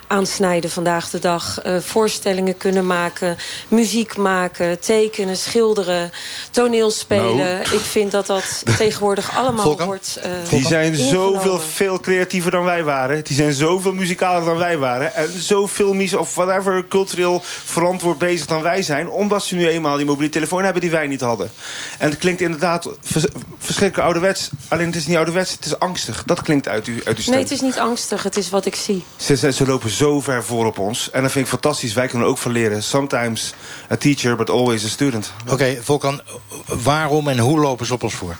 [0.08, 1.66] aansnijden vandaag de dag.
[1.66, 6.12] Uh, voorstellingen kunnen maken, muziek maken, tekenen, schilderen,
[6.52, 7.38] toneelspelen.
[7.38, 7.60] Nou.
[7.60, 9.86] Ik vind dat dat tegenwoordig allemaal Volkan?
[9.86, 13.24] wordt uh, Die zijn zoveel veel creatiever dan wij waren.
[13.24, 15.16] Die zijn zoveel muzikaler dan wij waren.
[15.16, 19.10] En zo filmisch of whatever cultureel verantwoord bezig dan wij zijn.
[19.10, 21.52] Omdat ze nu eenmaal die mobiele telefoon hebben die wij niet hadden.
[21.98, 23.26] En het klinkt inderdaad vers
[23.60, 24.50] verschrikkelijk ouderwets.
[24.68, 26.24] Alleen het is niet ouderwets, het is angstig.
[26.24, 27.34] Dat klinkt uit, u, uit uw stem.
[27.34, 28.24] Nee, het is niet angstig.
[28.24, 29.04] Het is wat ik zie.
[29.16, 31.10] Ze, ze, ze lopen zo ver voor op ons.
[31.12, 31.94] En dat vind ik fantastisch.
[31.94, 32.84] Wij kunnen ook van leren.
[32.84, 33.54] Sometimes
[33.92, 35.32] a teacher, but always a student.
[35.44, 36.22] Oké, okay, Volkan,
[36.66, 38.38] waarom en hoe lopen ze op ons voor?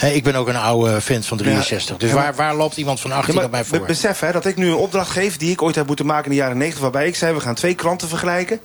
[0.00, 1.88] Ik ben ook een oude vent van 63.
[1.88, 3.86] Ja, dus waar, waar loopt iemand van 18 ja, op mij voor?
[3.86, 6.30] Besef hè, dat ik nu een opdracht geef die ik ooit heb moeten maken in
[6.30, 6.80] de jaren 90...
[6.80, 8.60] waarbij ik zei, we gaan twee kranten vergelijken.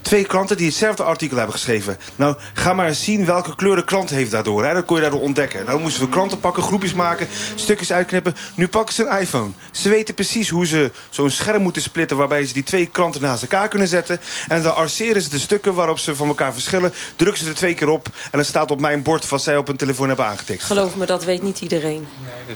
[0.00, 1.98] Twee klanten die hetzelfde artikel hebben geschreven.
[2.16, 4.64] Nou, ga maar eens zien welke kleur de krant heeft daardoor.
[4.64, 4.74] Hè?
[4.74, 5.64] Dat kon je daardoor ontdekken.
[5.64, 8.34] Nou moesten we kranten pakken, groepjes maken, stukjes uitknippen.
[8.54, 9.50] Nu pakken ze een iPhone.
[9.70, 12.16] Ze weten precies hoe ze zo'n scherm moeten splitten...
[12.16, 14.20] waarbij ze die twee kranten naast elkaar kunnen zetten.
[14.48, 16.92] En dan arceren ze de stukken waarop ze van elkaar verschillen.
[17.16, 18.06] Drukken ze er twee keer op.
[18.06, 20.62] En dan staat op mijn bord wat zij op hun telefoon hebben aangetikt.
[20.62, 22.06] Geloof me, dat weet niet iedereen.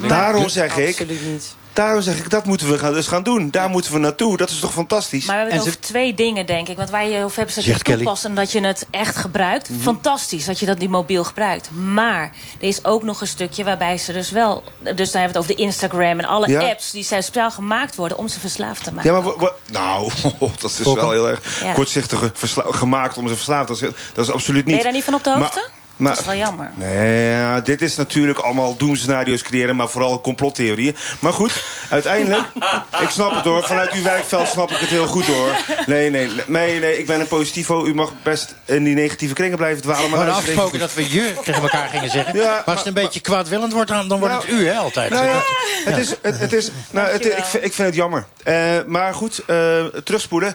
[0.00, 0.88] Nee, Daarom zeg ik...
[0.88, 1.54] Absoluut niet.
[1.74, 3.50] Daarom zeg ik, dat moeten we gaan, dus gaan doen.
[3.50, 4.36] Daar moeten we naartoe.
[4.36, 5.26] Dat is toch fantastisch?
[5.26, 6.76] Maar we hebben het over twee dingen, denk ik.
[6.76, 9.68] Want waar je over hebt, is dat je toepast en dat je het echt gebruikt.
[9.70, 9.80] Mhm.
[9.80, 11.70] Fantastisch dat je dat die mobiel gebruikt.
[11.70, 12.22] Maar
[12.60, 14.62] er is ook nog een stukje waarbij ze dus wel...
[14.82, 16.60] Dus dan hebben we het over de Instagram en alle Ja.
[16.60, 16.90] apps...
[16.90, 19.12] die zijn speciaal gemaakt worden om ze verslaafd te maken.
[19.14, 20.10] Ja, maar nou,
[20.60, 21.72] dat is wel heel erg Ja.
[21.72, 23.70] kortzichtig gemaakt om ze verslaafd.
[23.70, 23.78] Is,
[24.14, 24.74] dat is absoluut niet.
[24.74, 25.60] Ben je daar niet van op de hoogte?
[25.60, 26.70] maar- dat is wel jammer.
[26.74, 30.96] Nee, dit is natuurlijk allemaal doemscenario's creëren, maar vooral complottheorieën.
[31.18, 32.42] Maar goed, uiteindelijk,
[33.04, 33.62] ik snap het hoor.
[33.64, 35.48] Vanuit uw werkveld snap ik het heel goed hoor.
[35.86, 37.84] Nee, nee, nee, nee, ik ben een positivo.
[37.86, 40.02] U mag best in die negatieve kringen blijven dwalen.
[40.02, 42.36] We Maar hadden luister even afgesproken dat we je tegen elkaar gingen zeggen.
[42.38, 45.10] Ja, maar als het een beetje kwaadwillend wordt, dan, dan wordt het u, hè, altijd.
[45.10, 45.42] Nou ja,
[45.84, 48.24] het is, het, het is, nou, het, ik, vind- ik vind het jammer.
[48.44, 48.54] Eh,
[48.86, 50.54] maar goed, eh, terugspoelen.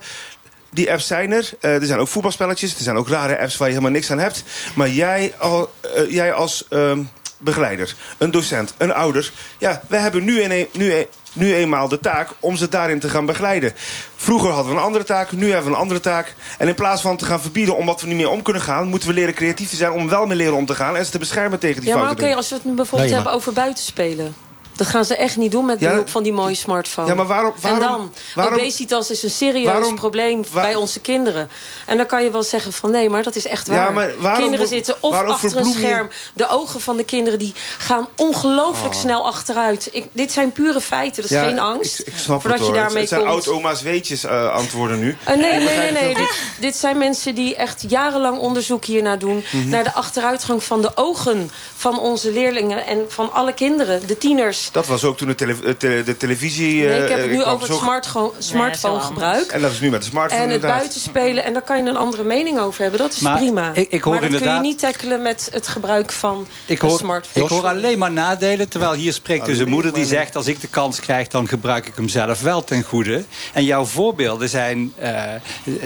[0.71, 1.49] Die apps zijn er.
[1.59, 2.75] Eh, er zijn ook voetbalspelletjes.
[2.75, 4.43] Er zijn ook rare apps waar je helemaal niks aan hebt.
[4.75, 7.03] Maar jij, al, eh, jij als ehm,
[7.37, 9.31] begeleider, een docent, een ouder...
[9.57, 13.09] ja, we hebben nu, een, nu, een- nu eenmaal de taak om ze daarin te
[13.09, 13.73] gaan begeleiden.
[14.15, 16.35] Vroeger hadden we een andere taak, nu hebben we een andere taak.
[16.57, 18.87] En in plaats van te gaan verbieden omdat we niet meer om kunnen gaan...
[18.87, 20.95] moeten we leren creatief te zijn om wel meer leren om te gaan...
[20.97, 22.25] en ze te beschermen tegen die Ja, maar fouten.
[22.25, 24.35] oké, als we het nu bijvoorbeeld Nee, hebben over buitenspelen.
[24.79, 27.07] Dat gaan ze echt niet doen met Ja, behulp van die mooie smartphone.
[27.07, 30.99] Ja, maar waarom- waarom- en dan, waarom- obesitas is een serieus waarom- probleem bij onze
[30.99, 31.49] kinderen.
[31.85, 33.77] En dan kan je wel zeggen van nee, maar dat is echt waar.
[33.77, 36.09] Ja, maar waarom kinderen zitten of achter een scherm.
[36.33, 38.99] De ogen van de kinderen die gaan ongelooflijk Oh.
[38.99, 39.89] snel achteruit.
[39.91, 41.99] Ik, dit zijn pure feiten, dat is Ja, geen angst.
[41.99, 45.17] Ik, ik snap voordat het je daarmee het zijn oud-oma's weetjes eh, antwoorden nu.
[45.23, 46.15] Eh, nee, nee, nee, nee.
[46.15, 49.43] Dit, dit zijn mensen die echt jarenlang onderzoek hiernaar doen.
[49.51, 49.69] Mhm.
[49.69, 54.68] Naar de achteruitgang van de ogen van onze leerlingen en van alle kinderen, de tieners.
[54.71, 56.83] Dat was ook toen de, tele- eh, te- de televisie...
[56.83, 59.51] Nee, ik heb eh, het nu kwam over het smartphone, smartphone gebruik.
[59.51, 60.79] En dat is nu met de smartphone En het inderdaad.
[60.79, 62.99] buitenspelen, en daar kan je een andere mening over hebben.
[62.99, 63.71] Dat is Maar prima.
[63.73, 66.81] ik- ik hoor maar dat kun inderdaad- je niet tackelen met het gebruik van Ik
[66.81, 67.45] een hoor, smartphone.
[67.45, 68.69] ik hoor alleen maar nadelen.
[68.69, 70.35] Terwijl hier spreekt dus een moeder die zegt...
[70.35, 73.23] als ik de kans krijg, dan gebruik ik hem zelf wel ten goede.
[73.53, 74.93] En jouw voorbeelden zijn...
[74.97, 75.23] eh,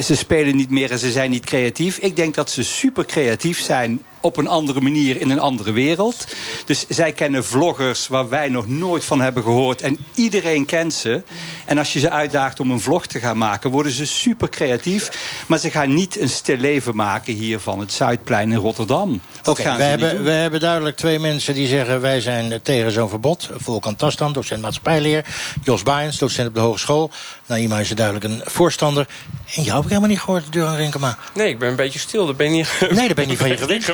[0.03, 1.97] ze spelen niet meer en ze zijn niet creatief.
[1.97, 6.27] Ik denk dat ze super creatief zijn op een andere manier in een andere wereld.
[6.65, 9.81] Dus zij kennen vloggers waar wij nog nooit van hebben gehoord.
[9.81, 11.23] En iedereen kent ze.
[11.65, 13.71] En als je ze uitdaagt om een vlog te gaan maken...
[13.71, 15.09] worden ze super creatief.
[15.47, 19.21] Maar ze gaan niet een stil leven maken hier van het Zuidplein in Rotterdam.
[19.41, 22.01] Dat gaan we, hebben, we hebben duidelijk twee mensen die zeggen...
[22.01, 23.49] wij zijn tegen zo'n verbod.
[23.55, 25.25] Volkan Tastan, docent maatschappijleer.
[25.63, 27.11] Jos Baaiens, docent op de hogeschool.
[27.45, 29.07] Naima is er duidelijk een voorstander.
[29.55, 31.17] En jou heb ik helemaal niet gehoord, Duran Rinkema.
[31.33, 32.25] Nee, ik ben een beetje stil.
[32.25, 33.85] Dat ben je niet Nee, dat ben je niet van je gewend.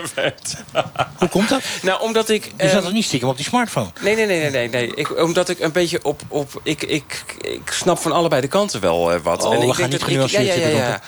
[1.18, 1.62] Hoe komt dat?
[1.82, 2.44] Nou, omdat ik...
[2.46, 3.88] Je zat ehm, er niet stiekem op die smartphone.
[4.02, 4.70] Nee, nee, nee, nee, nee.
[4.70, 4.96] nee.
[4.96, 6.22] Ik, omdat ik een beetje op...
[6.28, 9.44] op ik, ik, ik snap van allebei de kanten wel eh, wat.
[9.44, 11.00] Oh, en we ik gaan denk niet dat ik, ja, ja, genuanceerd ja,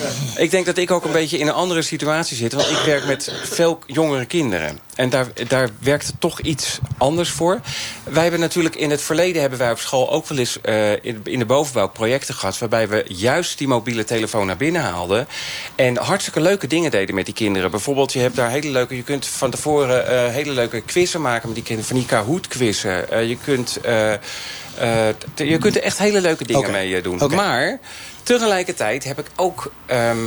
[0.00, 0.42] zitten, ja.
[0.42, 2.52] Ik denk dat ik ook een beetje in een andere situatie zit.
[2.52, 4.80] Want ik werk met veel jongere kinderen.
[4.94, 7.60] En daar, daar werkt het toch iets anders voor.
[8.04, 9.40] Wij hebben natuurlijk in het verleden...
[9.40, 12.58] hebben wij op school ook wel eens eh, in, in de bovenbouw projecten gehad...
[12.58, 15.28] waarbij we juist die mobiele telefoon naar binnen haalden.
[15.74, 17.70] En hartstikke leuke dingen deden met die kinderen.
[17.70, 18.96] Bijvoorbeeld, je hebt daar hele leuke...
[18.96, 21.90] je kunt van tevoren eh, hele leuke quizzen maken met die kinderen.
[21.90, 23.10] Van die Kahoot-quizzen.
[23.10, 23.78] Eh, je kunt...
[23.82, 27.20] eh, eh, je kunt er echt hele leuke dingen mee doen.
[27.22, 27.34] Oké.
[27.34, 27.78] Maar
[28.22, 29.72] tegelijkertijd heb ik ook...
[29.86, 30.18] ehm,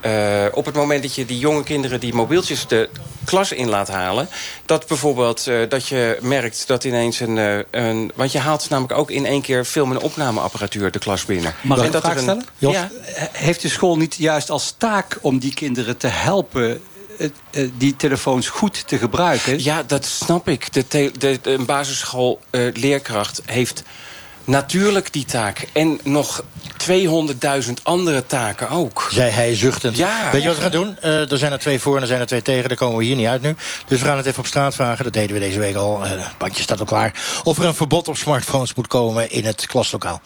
[0.00, 2.88] eh, op het moment dat je die jonge kinderen die mobieltjes de
[3.24, 4.28] klas in laat halen...
[4.66, 8.12] dat bijvoorbeeld eh, dat je merkt dat ineens een, eh, een...
[8.14, 11.54] Want je haalt namelijk ook in één keer film- en opnameapparatuur de klas binnen.
[11.62, 12.44] Mag ik dat vraag stellen?
[12.58, 12.90] Ja,
[13.32, 16.82] Heeft de school niet juist als taak om die kinderen te helpen...
[17.18, 19.62] eh, eh, die telefoons goed te gebruiken?
[19.64, 20.72] Ja, dat snap ik.
[20.72, 23.82] De, de, de, een basisschool eh, leerkracht heeft
[24.44, 25.66] natuurlijk die taak.
[25.72, 26.44] En nog
[26.90, 29.08] 200.000 andere taken ook.
[29.12, 29.96] Zei hij zuchtend.
[29.96, 30.30] Ja.
[30.32, 30.98] Weet je wat we gaan doen?
[31.00, 32.68] Eh, er zijn er twee voor en er zijn er twee tegen.
[32.68, 33.54] Daar komen we hier niet uit nu.
[33.86, 35.04] Dus we gaan het even op straat vragen.
[35.04, 36.04] Dat deden we deze week al.
[36.04, 37.40] Eh, Het bandje staat al klaar.
[37.44, 40.20] Of er een verbod op smartphones moet komen in het klaslokaal.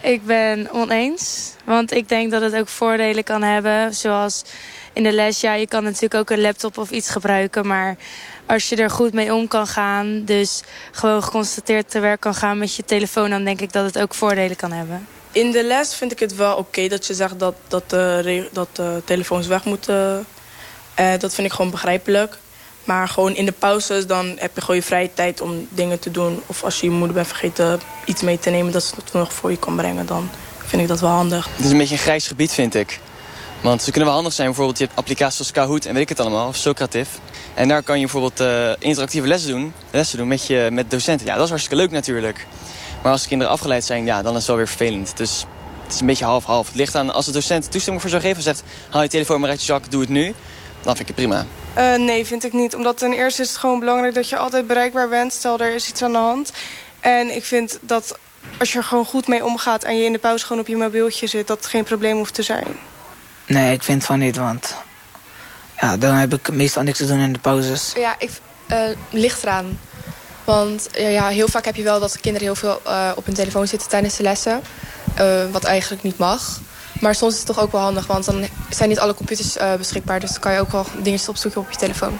[0.00, 1.52] Ik ben oneens.
[1.64, 3.94] Want ik denk dat het ook voordelen kan hebben.
[3.94, 4.42] Zoals
[4.98, 7.66] in de les, ja, je kan natuurlijk ook een laptop of iets gebruiken.
[7.66, 7.96] Maar
[8.46, 10.24] als je er goed mee om kan gaan...
[10.24, 13.30] dus gewoon geconstateerd te werk kan gaan met je telefoon...
[13.30, 15.06] dan denk ik dat het ook voordelen kan hebben.
[15.32, 18.68] In de les vind ik het wel oké dat je zegt dat, dat, de, dat
[18.72, 20.26] de telefoons weg moeten.
[20.94, 22.38] Eh, dat vind ik gewoon begrijpelijk.
[22.84, 26.10] Maar gewoon in de pauzes dan heb je gewoon je vrije tijd om dingen te
[26.10, 26.42] doen.
[26.46, 29.32] Of als je je moeder bent vergeten iets mee te nemen dat ze het nog
[29.32, 30.06] voor je kan brengen.
[30.06, 30.30] Dan
[30.66, 31.48] vind ik dat wel handig.
[31.56, 33.00] Het is een beetje een grijs gebied, vind ik.
[33.60, 34.46] Want ze kunnen wel handig zijn.
[34.46, 37.18] Bijvoorbeeld, je hebt applicaties zoals Kahoot en weet ik het allemaal, of Socrative.
[37.54, 41.26] En daar kan je bijvoorbeeld eh, interactieve lessen doen, lessen doen met, je, met docenten.
[41.26, 42.46] Ja, dat is hartstikke leuk natuurlijk.
[43.02, 45.16] Maar als de kinderen afgeleid zijn, ja, dan is het wel weer vervelend.
[45.16, 45.44] Dus
[45.82, 46.66] het is een beetje half-half.
[46.66, 48.42] Het ligt aan als de docent toestemming voor zou geven...
[48.42, 50.34] zegt, haal je telefoon maar uit je zak, doe het nu.
[50.82, 51.46] Dan vind ik het prima.
[51.74, 52.74] Eh, nee, vind ik niet.
[52.74, 55.32] Omdat ten eerste is het gewoon belangrijk dat je altijd bereikbaar bent.
[55.32, 56.52] Stel, er is iets aan de hand.
[57.00, 58.18] En ik vind dat
[58.58, 59.84] als je er gewoon goed mee omgaat...
[59.84, 61.46] en je in de pauze gewoon op je mobieltje zit...
[61.46, 62.66] dat het geen probleem hoeft te zijn.
[63.48, 64.74] Nee, ik vind van niet, want...
[65.80, 67.92] Ja, dan heb ik meestal niks te doen in de pauzes.
[67.96, 68.30] Ja, ik,
[68.66, 68.78] eh,
[69.10, 69.78] ligt eraan.
[70.44, 73.34] Want ja, ja, heel vaak heb je wel dat kinderen heel veel eh, op hun
[73.34, 74.60] telefoon zitten tijdens de lessen.
[75.14, 76.60] Eh, wat eigenlijk niet mag.
[77.00, 79.74] Maar soms is het toch ook wel handig, want dan zijn niet alle computers eh,
[79.74, 80.20] beschikbaar.
[80.20, 82.18] Dus dan kan je ook wel dingen opzoeken op je telefoon.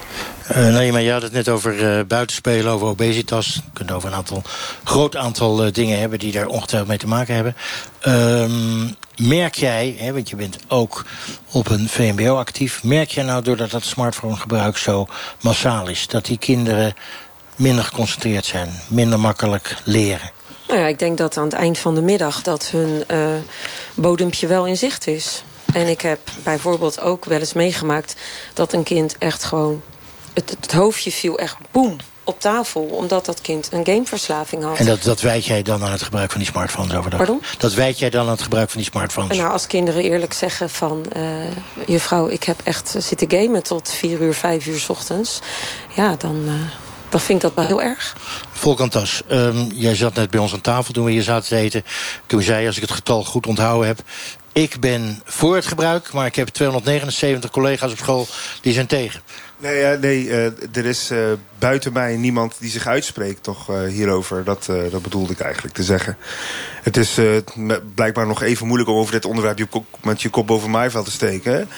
[0.51, 3.55] Uh, nee, maar je had het net over uh, buitenspelen, over obesitas.
[3.55, 4.43] Je kunt over een aantal,
[4.85, 7.57] groot aantal uh, dingen hebben die daar ongetwijfeld mee te maken hebben.
[8.07, 11.05] Um, merk jij, hè, want je bent ook
[11.53, 12.83] op een VMBO actief...
[12.83, 15.07] merk jij nou doordat dat smartphone-gebruik zo
[15.41, 16.07] massaal is...
[16.07, 16.95] dat die kinderen
[17.57, 20.31] minder geconcentreerd zijn, minder makkelijk leren?
[20.69, 23.29] Nou ja, ik denk dat aan het eind van de middag dat hun uh,
[23.95, 25.43] bodempje wel in zicht is.
[25.73, 28.17] En ik heb bijvoorbeeld ook wel eens meegemaakt
[28.55, 29.83] dat een kind echt gewoon...
[30.35, 31.97] Het hoofdje viel echt boem
[32.29, 34.79] op tafel, omdat dat kind een gameverslaving had.
[34.79, 37.19] En dat, dat wijt jij dan aan het gebruik van die smartphones overdag?
[37.19, 37.43] Pardon?
[37.59, 39.37] Dat wijt jij dan aan het gebruik van die smartphones?
[39.37, 41.07] Nou, als kinderen eerlijk zeggen van...
[41.17, 41.23] Uh,
[41.87, 45.41] juffrouw, ik heb echt zitten gamen tot vier uur, vijf uur s ochtends...
[45.95, 46.43] ja, dan...
[46.45, 46.53] Uh,
[47.09, 48.17] dan vind ik dat wel heel erg.
[48.53, 51.85] Volkantas, um, jij zat net bij ons aan tafel toen we hier zaten te eten.
[52.27, 53.99] Toen zei als ik het getal goed onthouden heb...
[54.53, 58.27] ik ben voor het gebruik, maar ik heb 279 collega's op school
[58.61, 59.21] die zijn tegen.
[59.59, 60.45] Nee, uh, nee uh,
[60.77, 61.19] er is uh,
[61.59, 64.45] buiten mij niemand die zich uitspreekt toch, hierover.
[64.45, 66.17] Dat, dat bedoelde ik eigenlijk te zeggen.
[66.83, 67.21] Het is
[67.95, 71.05] blijkbaar nog even moeilijk om over dit onderwerp je kop, met je kop boven maaiveld
[71.05, 71.69] te steken.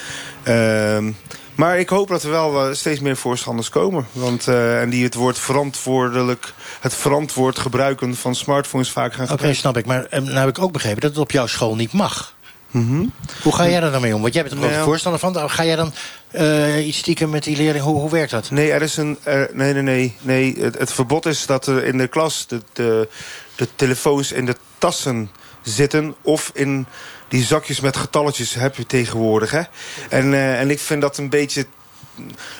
[0.42, 1.12] Ehm,
[1.54, 4.06] maar ik hoop dat er wel steeds meer voorstanders komen.
[4.12, 9.48] Want, en die het woord verantwoordelijk, het verantwoord gebruiken van smartphones vaak gaan gebruiken.
[9.48, 9.86] Oké, snap ik.
[9.86, 12.34] Maar nou heb ik ook begrepen dat het op jouw school niet mag.
[12.70, 13.12] Mm -hmm.
[13.42, 14.22] Hoe ga jij er dan mee om?
[14.22, 15.50] Want jij bent er Nou, voorstander van.
[15.50, 15.92] Ga jij dan
[16.32, 17.84] uh, iets stiekem met die leerling?
[17.84, 18.50] Hoe, hoe werkt dat?
[18.50, 19.18] Nee, er is een.
[19.22, 20.16] Er, nee, nee, nee.
[20.20, 23.08] nee het, het, verbod is dat er in de klas de, de,
[23.56, 25.30] de telefoons in de tassen
[25.62, 26.86] zitten of in
[27.28, 29.50] die zakjes met getalletjes heb je tegenwoordig.
[29.50, 29.62] Hè?
[30.08, 31.66] En, uh, en ik vind dat een beetje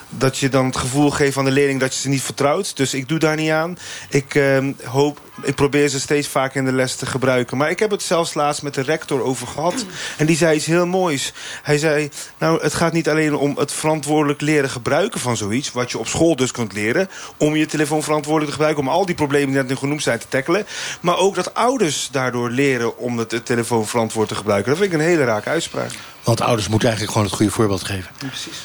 [0.09, 2.77] dat je dan het gevoel geeft aan de leerling dat je ze niet vertrouwt.
[2.77, 3.79] Dus ik doe daar niet aan.
[4.09, 7.57] Ik, uh, hoop, ik probeer ze steeds vaak in de les te gebruiken.
[7.57, 9.85] Maar ik heb het zelfs laatst met de rector over gehad.
[10.17, 11.33] En die zei iets heel moois.
[11.63, 15.73] Hij zei, nou het gaat niet alleen om het verantwoordelijk leren gebruiken van zoiets.
[15.73, 17.09] Wat je op school dus kunt leren.
[17.37, 18.83] Om je telefoon verantwoordelijk te gebruiken.
[18.83, 20.67] Om al die problemen die net nu genoemd zijn te tackelen.
[21.01, 24.71] Maar ook dat ouders daardoor leren om het, telefoon verantwoord te gebruiken.
[24.71, 25.91] Dat vind ik een hele rake uitspraak.
[26.23, 28.11] Want ouders moeten eigenlijk gewoon het goede voorbeeld geven.
[28.19, 28.57] Ja, precies.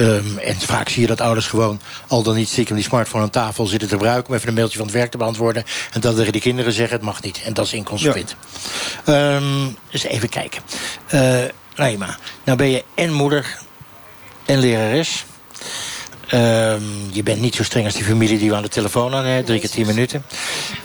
[0.00, 3.30] Um, en vaak zie je dat ouders gewoon al dan niet stiekem die smartphone aan
[3.30, 4.28] tafel zitten te gebruiken...
[4.28, 5.64] om even een mailtje van het werk te beantwoorden...
[5.92, 7.42] en dat tegen die kinderen zeggen het mag niet.
[7.44, 8.36] En dat is inconsequent.
[9.06, 9.34] Ja.
[9.34, 10.62] Um, dus even kijken.
[11.14, 11.38] Uh,
[11.76, 13.58] Naima, nou ben je en moeder
[14.44, 15.24] en lerares...
[16.32, 19.24] Um, je bent niet zo streng als die familie die we aan de telefoon aan
[19.24, 19.44] hebben.
[19.44, 20.24] Drie keer tien minuten.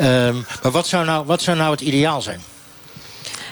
[0.01, 2.41] Um, maar wat zou, nou, wat zou nou het ideaal zijn?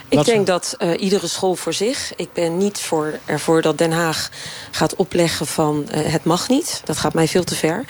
[0.08, 2.12] Ik denk dat uh, iedere school voor zich.
[2.16, 4.30] Ik ben niet voor, ervoor dat Den Haag
[4.70, 6.80] gaat opleggen van uh, het mag niet.
[6.84, 7.84] Dat gaat mij veel te ver.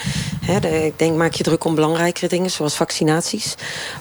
[0.44, 3.54] He, de, ik denk, maak je druk om belangrijkere dingen, zoals vaccinaties.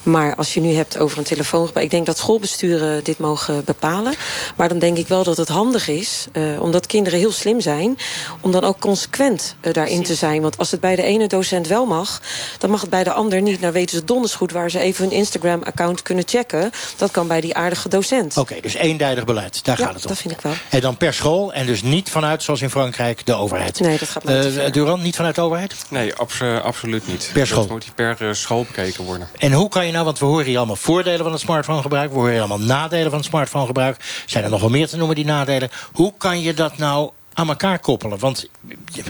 [0.03, 1.85] Maar als je nu hebt over een telefoongebruik...
[1.85, 4.13] ik denk dat schoolbesturen dit mogen bepalen.
[4.55, 7.97] Maar dan denk ik wel dat het handig is, uh, omdat kinderen heel slim zijn...
[8.41, 10.41] om dan ook consequent daarin te zijn.
[10.41, 12.21] Want als het bij de ene docent wel mag,
[12.57, 13.61] dan mag het bij de ander niet.
[13.61, 16.71] Nou weten ze donders goed waar ze even hun Instagram-account kunnen checken.
[16.97, 18.05] Dat kan bij die aardige docent.
[18.11, 19.65] Oké, okay, dus eendijdig beleid.
[19.65, 20.09] Daar ja, gaat het om.
[20.09, 20.53] dat vind ik wel.
[20.69, 23.79] En dan per school en dus niet vanuit, zoals in Frankrijk, de overheid.
[23.79, 24.55] Nee, dat gaat niet.
[24.55, 25.75] Uh, Duran, niet vanuit de overheid?
[25.89, 27.29] Nee, abs absoluut niet.
[27.33, 27.61] Per school?
[27.61, 29.27] Dat moet per uh, school bekeken worden.
[29.37, 32.09] En hoe kan je nou, want we horen hier allemaal voordelen van het smartphonegebruik...
[32.09, 34.23] we horen hier allemaal nadelen van het smartphonegebruik.
[34.25, 35.69] Zijn er nog wel meer te noemen, die nadelen?
[35.93, 38.19] Hoe kan je dat nou aan elkaar koppelen?
[38.19, 38.49] Want
[38.91, 39.03] je,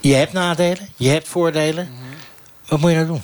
[0.00, 1.88] je hebt nadelen, je hebt voordelen.
[1.90, 2.16] Mm -hmm.
[2.68, 3.22] Wat moet je nou doen?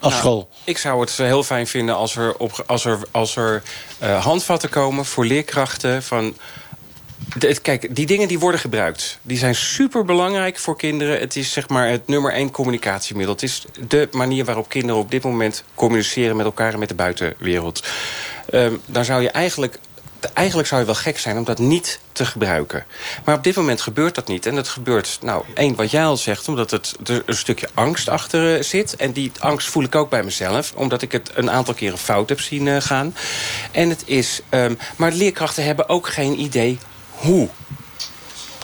[0.00, 0.48] Als nou, school?
[0.64, 3.62] Ik zou het heel fijn vinden als er, op, als er, als er
[4.02, 6.36] uh, handvatten komen voor leerkrachten van...
[7.62, 9.18] Kijk, die dingen die worden gebruikt.
[9.22, 11.20] Die zijn super belangrijk voor kinderen.
[11.20, 13.34] Het is zeg maar het nummer één communicatiemiddel.
[13.34, 16.94] Het is de manier waarop kinderen op dit moment communiceren met elkaar en met de
[16.94, 17.84] buitenwereld.
[18.54, 19.78] Um, dan zou je eigenlijk
[20.24, 22.84] eigenlijk zou je wel gek zijn om dat niet te gebruiken.
[23.24, 24.46] Maar op dit moment gebeurt dat niet.
[24.46, 26.48] En dat gebeurt, nou, één, wat jij al zegt...
[26.48, 28.96] omdat het, er een stukje angst achter zit.
[28.96, 30.72] En die angst voel ik ook bij mezelf.
[30.74, 33.14] Omdat ik het een aantal keren fout heb zien uh, gaan.
[33.70, 34.40] En het is...
[34.50, 36.78] Um, maar leerkrachten hebben ook geen idee
[37.10, 37.48] hoe.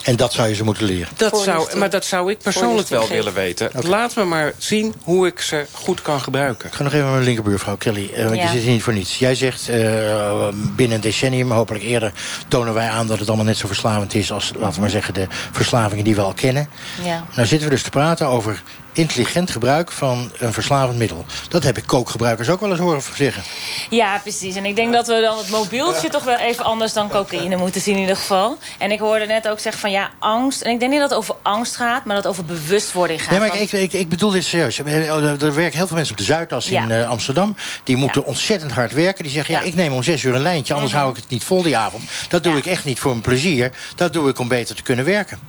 [0.07, 1.07] En dat zou je ze moeten leren?
[1.15, 3.67] Dat zou, maar dat zou ik persoonlijk wel willen weten.
[3.75, 3.89] Okay.
[3.89, 6.67] Laat me maar zien hoe ik ze goed kan gebruiken.
[6.67, 8.09] Ik ga nog even naar mijn linkerbuurvrouw Kelly.
[8.13, 8.43] Uh, want ja.
[8.43, 9.19] je zit hier niet voor niets.
[9.19, 12.11] Jij zegt uh, binnen een decennium, hopelijk eerder...
[12.47, 14.31] tonen wij aan dat het allemaal net zo verslavend is...
[14.31, 16.69] als, laten we maar zeggen, de verslavingen die we al kennen.
[17.03, 17.25] Ja.
[17.35, 18.63] Nou zitten we dus te praten over
[18.97, 21.25] intelligent gebruik van een verslavend middel.
[21.49, 23.43] Dat heb ik kookgebruikers ook wel eens horen zeggen.
[23.89, 24.55] Ja, precies.
[24.55, 27.81] En ik denk dat we dan het mobieltje toch wel even anders dan cocaïne moeten
[27.81, 28.57] zien in ieder geval.
[28.77, 30.61] En ik hoorde net ook zeggen van ja, angst.
[30.61, 33.29] En ik denk niet dat het over angst gaat, maar dat het over bewustwording gaat.
[33.29, 34.79] Nee, maar ik, ik, ik bedoel dit serieus.
[34.79, 36.83] Er er werken heel veel mensen op de Zuidas Ja.
[36.83, 37.55] in eh, Amsterdam.
[37.83, 39.23] Die moeten ontzettend hard werken.
[39.23, 41.01] Die zeggen, ja, ik neem om zes uur een lijntje, anders Mhm.
[41.01, 42.03] hou ik het niet vol die avond.
[42.29, 43.71] Dat doe ik echt niet voor mijn plezier.
[43.95, 45.39] Dat doe ik om beter te kunnen werken.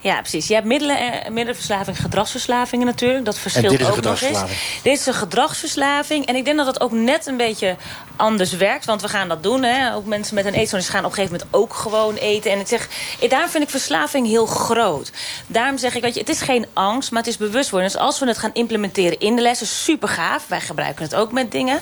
[0.00, 0.46] Ja, precies.
[0.46, 3.24] Je hebt middelen, eh, middelenverslaving, gedragsverslavingen natuurlijk.
[3.24, 4.40] Dat verschilt ook nog eens.
[4.82, 6.26] Dit is een gedragsverslaving.
[6.26, 7.76] En ik denk dat het ook net een beetje
[8.16, 8.84] anders werkt.
[8.84, 9.62] Want we gaan dat doen.
[9.62, 9.94] Hè.
[9.94, 12.50] Ook mensen met een eetstoornis gaan op een gegeven moment ook gewoon eten.
[12.50, 12.88] En ik zeg,
[13.28, 15.12] daarom vind ik verslaving heel groot.
[15.46, 17.92] Daarom zeg ik, weet je, het is geen angst, maar het is bewustwording.
[17.92, 20.44] Dus als we het gaan implementeren in de les, is super gaaf.
[20.48, 21.80] Wij gebruiken het ook met dingen.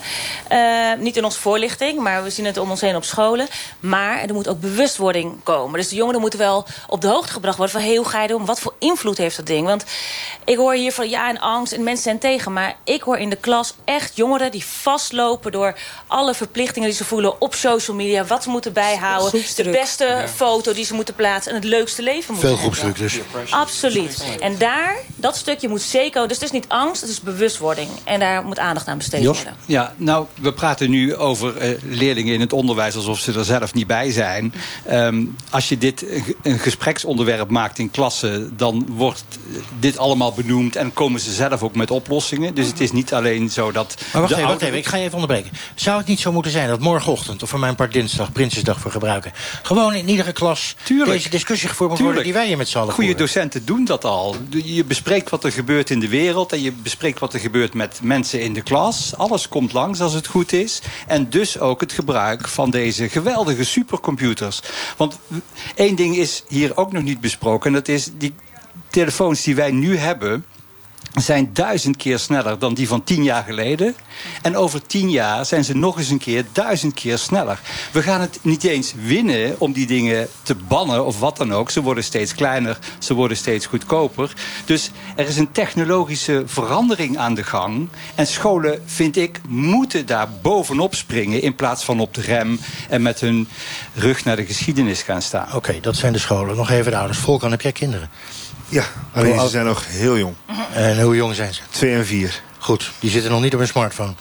[0.49, 3.47] Eh, niet in onze voorlichting, maar we zien het om ons heen op scholen.
[3.81, 5.79] Maar er moet ook bewustwording komen.
[5.79, 7.85] Dus de jongeren moeten wel op de hoogte gebracht worden van...
[7.85, 8.45] hey, hoe ga je doen?
[8.45, 9.67] Wat voor invloed heeft dat ding?
[9.67, 9.85] Want
[10.45, 12.53] ik hoor hier van ja en angst en mensen zijn tegen.
[12.53, 15.53] Maar ik hoor in de klas echt jongeren die vastlopen...
[15.53, 15.75] door
[16.07, 18.25] alle verplichtingen die ze voelen op social media.
[18.25, 19.43] Wat ze moeten bijhouden.
[19.57, 20.29] De beste Ja.
[20.29, 21.51] foto die ze moeten plaatsen.
[21.53, 23.19] En het leukste leven moeten Veel groepsdruk dus.
[23.51, 24.25] Absoluut.
[24.41, 26.29] En daar, dat stukje moet zeker...
[26.29, 27.89] Dus het is niet angst, het is bewustwording.
[28.05, 29.57] En daar moet aandacht aan besteed worden.
[29.67, 33.75] Ja, nou, we praten nu over eh, leerlingen in het onderwijs alsof ze er zelf
[33.75, 34.55] niet bij zijn.
[34.87, 36.05] Ehm, als je dit
[36.43, 39.25] een gespreksonderwerp maakt in klassen, dan wordt
[39.79, 42.55] dit allemaal benoemd en komen ze zelf ook met oplossingen.
[42.55, 43.95] Dus het is niet alleen zo dat.
[44.13, 45.51] Maar wacht even, wacht ouder- even, ik ga je even onderbreken.
[45.75, 48.91] Zou het niet zo moeten zijn dat morgenochtend, of voor mijn part dinsdag, Prinsjesdag voor
[48.91, 49.33] gebruiken,
[49.63, 50.75] gewoon in iedere klas
[51.05, 53.27] deze discussie gevoerd moet worden die wij hier met z'n allen Goede voeren?
[53.27, 54.37] docenten doen dat al.
[54.65, 57.99] Je bespreekt wat er gebeurt in de wereld en je bespreekt wat er gebeurt met
[58.03, 59.17] mensen in de klas.
[59.17, 60.81] Alles komt langs als het goed is.
[61.07, 64.61] En dus ook het gebruik van deze geweldige supercomputers.
[64.97, 65.19] Want
[65.75, 67.71] één ding is hier ook nog niet besproken.
[67.71, 68.35] En dat is die
[68.91, 70.45] telefoons die wij nu hebben
[71.15, 73.95] zijn duizend keer sneller dan die van tien jaar geleden.
[74.43, 77.61] En over tien jaar zijn ze nog eens een keer duizend keer sneller.
[77.93, 81.71] We gaan het niet eens winnen om die dingen te bannen of wat dan ook.
[81.71, 84.33] Ze worden steeds kleiner, ze worden steeds goedkoper.
[84.65, 87.89] Dus er is een technologische verandering aan de gang.
[88.15, 91.43] En scholen, vind ik, moeten daar bovenop springen...
[91.43, 93.49] in plaats van op de rem en met hun
[93.95, 95.55] rug naar de geschiedenis gaan staan.
[95.55, 96.57] Oké, dat zijn de scholen.
[96.57, 97.19] Nog even de ouders.
[97.19, 98.11] Volkan, heb jij kinderen?
[98.75, 100.35] Ja, alleen ze zijn nog heel jong.
[100.73, 101.61] En hoe jong zijn ze?
[101.71, 102.43] Twee en vier.
[102.59, 104.13] Goed, die zitten nog niet op een smartphone.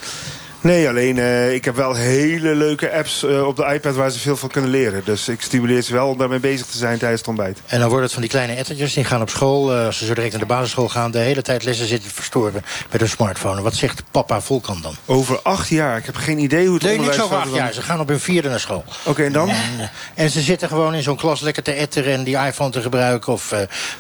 [0.63, 4.19] Nee, alleen eh, ik heb wel hele leuke apps eh, op de iPad waar ze
[4.19, 5.01] veel van kunnen leren.
[5.05, 7.59] Dus ik stimuleer ze wel om daarmee bezig te zijn tijdens het ontbijt.
[7.65, 9.73] En dan wordt het van die kleine ettertjes, die gaan op school...
[9.75, 12.63] eh, als ze zo direct naar de basisschool gaan, de hele tijd lessen zitten verstoren
[12.91, 13.61] met hun smartphone.
[13.61, 14.95] Wat zegt papa Volkan dan?
[15.05, 15.97] Over acht jaar.
[15.97, 17.83] Ik heb geen idee hoe het Nee, niks onderwijs over acht verder dan- jaar.
[17.83, 18.83] Ze gaan op hun vierde naar school.
[19.03, 19.49] Oké, en dan?
[19.49, 22.81] En, en ze zitten gewoon in zo'n klas lekker te etteren en die iPhone te
[22.81, 23.33] gebruiken.
[23.33, 23.53] Of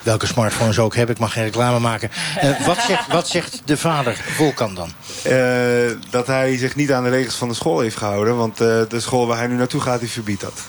[0.03, 1.15] welke smartphone ze ook hebben.
[1.15, 2.11] Ik mag geen reclame maken.
[2.65, 4.91] Wat, zegt, wat zegt de vader Volkan dan?
[6.09, 8.37] Dat hij zich niet aan de regels van de school heeft gehouden.
[8.37, 10.61] Want eh, de school waar hij nu naartoe gaat, die verbiedt dat.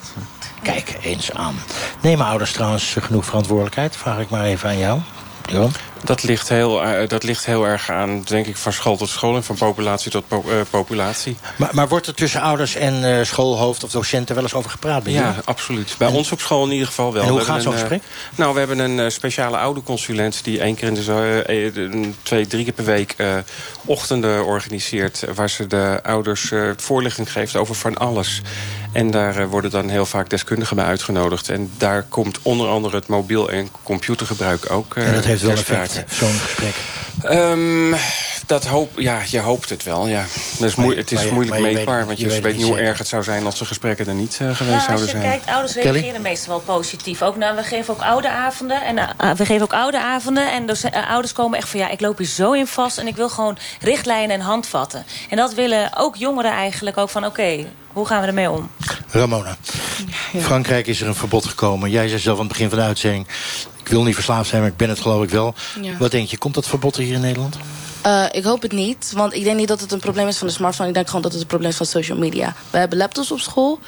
[0.62, 1.54] Kijk eens aan.
[2.00, 3.96] Nemen ouders trouwens genoeg verantwoordelijkheid?
[3.96, 5.00] Vraag ik maar even aan jou.
[5.50, 5.72] Johan?
[6.04, 9.36] Dat ligt, heel, eh, dat ligt heel erg aan, denk ik, van school tot school...
[9.36, 11.36] en van populatie tot po- eh, populatie.
[11.56, 15.02] Maar, maar wordt er tussen ouders en eh, schoolhoofd of docenten wel eens over gepraat?
[15.02, 15.94] bij Ja, absoluut.
[15.98, 17.22] Bij ons op school in ieder geval wel.
[17.22, 18.02] En hoe We gaat zo'n gesprek?
[18.34, 20.44] Nou, we hebben een speciale ouderconsulent...
[20.44, 23.16] die één keer in de twee, drie keer per week
[23.84, 25.24] ochtenden organiseert...
[25.34, 28.42] waar ze de ouders voorlichting geeft over van alles.
[28.92, 31.48] En daar worden dan heel vaak deskundigen bij uitgenodigd.
[31.48, 35.93] En daar komt onder andere het mobiel- en computergebruik ook En dat heeft wel effect,
[35.94, 36.14] sprake.
[36.14, 36.74] zo'n gesprek.
[38.46, 40.24] Dat hoop, ja, je hoopt het wel, ja.
[40.58, 42.18] Dat is Maar moe- je- het is maar je- moeilijk maar je meetbaar, weet- want
[42.18, 43.44] je je, weet niet hoe erg het zou zijn...
[43.44, 45.22] als de gesprekken er niet eh, geweest Nou, als zouden je zijn.
[45.22, 45.90] kijkt, ouders Kelly?
[45.90, 47.22] reageren meestal wel positief.
[47.22, 48.82] Ook, nou, we geven ook ouderavonden.
[48.84, 50.52] En eh, we geven ook ouderavonden.
[50.52, 52.98] En doce- eh, ouders komen echt van ja, ik loop hier zo in vast.
[52.98, 55.04] En ik wil gewoon richtlijnen en handvatten.
[55.30, 58.70] En dat willen ook jongeren eigenlijk ook van oké, hoe gaan we ermee om?
[59.10, 59.56] Ramona,
[60.40, 61.90] Frankrijk is er een verbod gekomen.
[61.90, 63.26] Jij zei zelf aan het begin van de uitzending...
[63.82, 65.54] ik wil niet verslaafd zijn, maar ik ben het geloof ik wel.
[65.80, 65.92] Ja.
[65.98, 67.56] Wat denk je, komt dat verbod er hier in Nederland?
[68.04, 70.46] Eh, ik hoop het niet, want ik denk niet dat het een probleem is van
[70.46, 70.88] de smartphone.
[70.88, 72.54] Ik denk gewoon dat het een probleem is van social media.
[72.70, 73.78] We hebben laptops op school.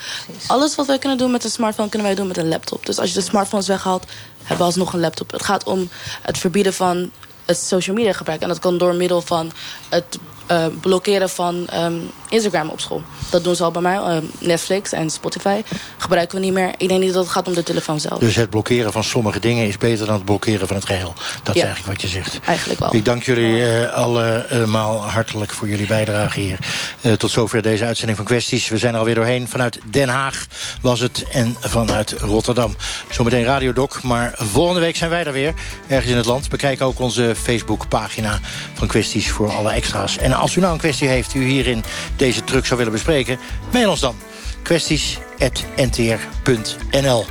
[0.46, 2.86] Alles wat wij kunnen doen met een smartphone, kunnen wij doen met een laptop.
[2.86, 4.04] Dus als je de smartphones weghaalt,
[4.38, 5.30] hebben we alsnog een laptop.
[5.30, 5.88] Het gaat om
[6.22, 7.10] het verbieden van
[7.44, 8.40] het social media gebruik.
[8.40, 9.52] En dat kan door middel van
[9.88, 11.94] het eh, blokkeren van ehm,
[12.28, 13.02] Instagram op school.
[13.30, 13.96] Dat doen ze al bij mij.
[13.96, 15.62] Ehm, Netflix en Spotify
[15.96, 16.74] gebruiken we niet meer.
[16.78, 18.18] Ik denk niet dat het gaat om de telefoon zelf.
[18.18, 21.14] Dus het blokkeren van sommige dingen is beter dan het blokkeren van het geheel.
[21.42, 22.40] Dat is eigenlijk wat je zegt.
[22.44, 22.94] Eigenlijk wel.
[22.94, 26.58] Ik dank jullie eh, allemaal hartelijk voor jullie bijdrage hier.
[27.00, 28.68] Eh, tot zover deze uitzending van Kwesties.
[28.68, 29.48] We zijn er alweer doorheen.
[29.48, 30.46] Vanuit Den Haag
[30.80, 32.76] was het en vanuit Rotterdam.
[33.10, 35.54] Zometeen Radio Doc, maar volgende week zijn wij er weer.
[35.88, 36.48] Ergens in het land.
[36.48, 38.40] Bekijk ook onze Facebookpagina
[38.74, 40.18] van Kwesties voor alle extra's.
[40.18, 41.84] En als u nou een kwestie heeft die u hier in
[42.16, 43.38] deze truck zou willen bespreken...
[43.72, 44.16] mail ons dan
[44.62, 47.24] kwesties.ntr.nl.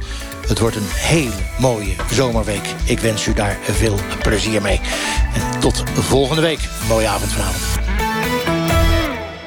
[0.47, 2.73] Het wordt een hele mooie zomerweek.
[2.85, 4.79] Ik wens u daar veel plezier mee.
[5.33, 6.59] En tot volgende week.
[6.87, 7.84] Mooie avond vanavond.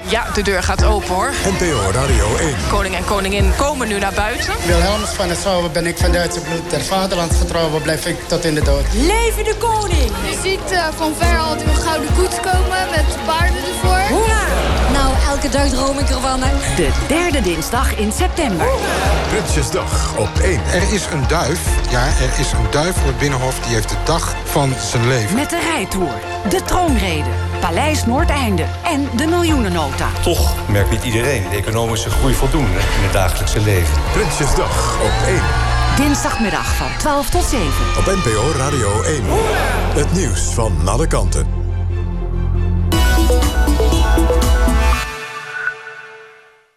[0.09, 1.33] Ja, de deur gaat open hoor.
[1.45, 2.55] NPO Radio 1.
[2.71, 4.53] Koning en koningin komen nu naar buiten.
[4.67, 6.69] Wilhelmus van het Zouwen ben ik van Duitse bloed.
[6.69, 8.85] Ter vaderland getrouwen blijf ik tot in de dood.
[8.93, 10.11] Leven de koning!
[10.31, 14.17] Je ziet uh, van ver al een gouden koets komen met paarden ervoor.
[14.17, 14.43] Hoera!
[14.93, 16.41] Nou, elke dag droom ik ervan.
[16.43, 16.75] Hè.
[16.77, 18.67] De derde dinsdag in september.
[19.29, 20.61] Prinsjesdag op 1.
[20.73, 21.61] Er is een duif.
[21.91, 23.61] Ja, er is een duif op het Binnenhof.
[23.61, 25.35] Die heeft de dag van zijn leven.
[25.35, 26.13] Met de rijtour,
[26.49, 27.31] de troonrede,
[27.61, 30.09] Paleis Noordeinde en de miljoenennota.
[30.23, 34.03] Toch merkt niet iedereen de economische groei voldoende in het dagelijkse leven.
[34.13, 35.41] Prinsjesdag op 1.
[35.97, 37.67] Dinsdagmiddag van 12 tot 7.
[37.99, 39.23] Op NPO Radio 1.
[39.95, 41.47] Het nieuws van alle kanten.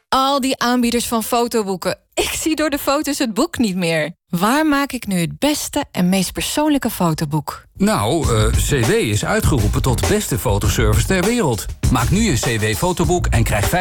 [0.10, 1.98] Al die aanbieders van fotoboeken.
[2.14, 4.12] Ik zie door de foto's het boek niet meer.
[4.30, 7.66] Waar maak ik nu het beste en meest persoonlijke fotoboek?
[7.78, 11.66] Nou, uh, CW is uitgeroepen tot beste fotoservice ter wereld.
[11.92, 13.72] Maak nu je CW-fotoboek en krijg 50%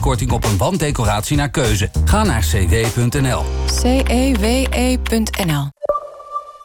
[0.00, 1.90] korting op een wanddecoratie naar keuze.
[2.04, 3.44] Ga naar cw.nl.
[3.66, 5.70] C-E-W-E.nl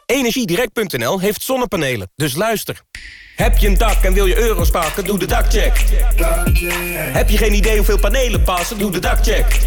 [0.06, 2.82] Energiedirect.nl heeft zonnepanelen, dus luister.
[3.36, 5.04] Heb je een dak en wil je euro's pakken?
[5.04, 5.84] Doe de dakcheck.
[6.94, 8.78] Heb je geen idee hoeveel panelen passen?
[8.78, 9.60] Doe de dakcheck.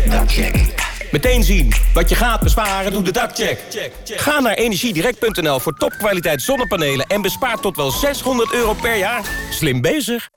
[1.11, 2.91] Meteen zien wat je gaat besparen?
[2.91, 3.59] Doe de dakcheck.
[4.03, 7.07] Ga naar energiedirect.nl voor topkwaliteit zonnepanelen...
[7.07, 9.25] en bespaar tot wel 600 euro per jaar.
[9.49, 10.29] Slim bezig.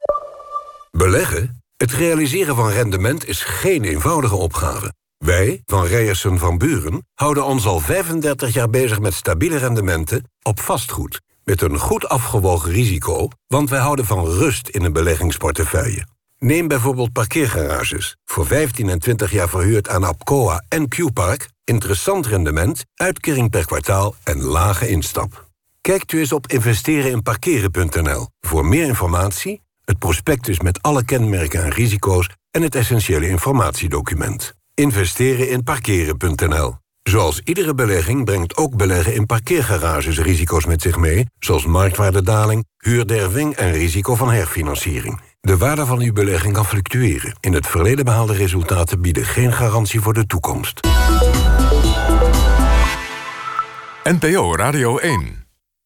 [0.90, 1.62] Beleggen?
[1.76, 4.92] Het realiseren van rendement is geen eenvoudige opgave.
[5.18, 10.60] Wij, van Rijersen van Buren, houden ons al 35 jaar bezig met stabiele rendementen op
[10.60, 11.20] vastgoed.
[11.44, 16.06] Met een goed afgewogen risico, want wij houden van rust in een beleggingsportefeuille.
[16.44, 18.16] Neem bijvoorbeeld parkeergarages.
[18.24, 21.48] Voor 15 en 20 jaar verhuurd aan Apcoa en Q-Park.
[21.64, 25.48] Interessant rendement, uitkering per kwartaal en lage instap.
[25.80, 32.28] Kijkt u eens op investereninparkeren.nl voor meer informatie, het prospectus met alle kenmerken en risico's
[32.50, 34.54] en het essentiële informatiedocument.
[34.74, 36.74] Investeren in parkeren.nl.
[37.02, 43.54] Zoals iedere belegging brengt ook beleggen in parkeergarages risico's met zich mee, zoals marktwaardedaling, huurderving
[43.54, 45.20] en risico van herfinanciering.
[45.44, 47.36] De waarde van uw belegging kan fluctueren.
[47.40, 50.80] In het verleden behaalde resultaten bieden geen garantie voor de toekomst.
[54.04, 55.43] NPO Radio 1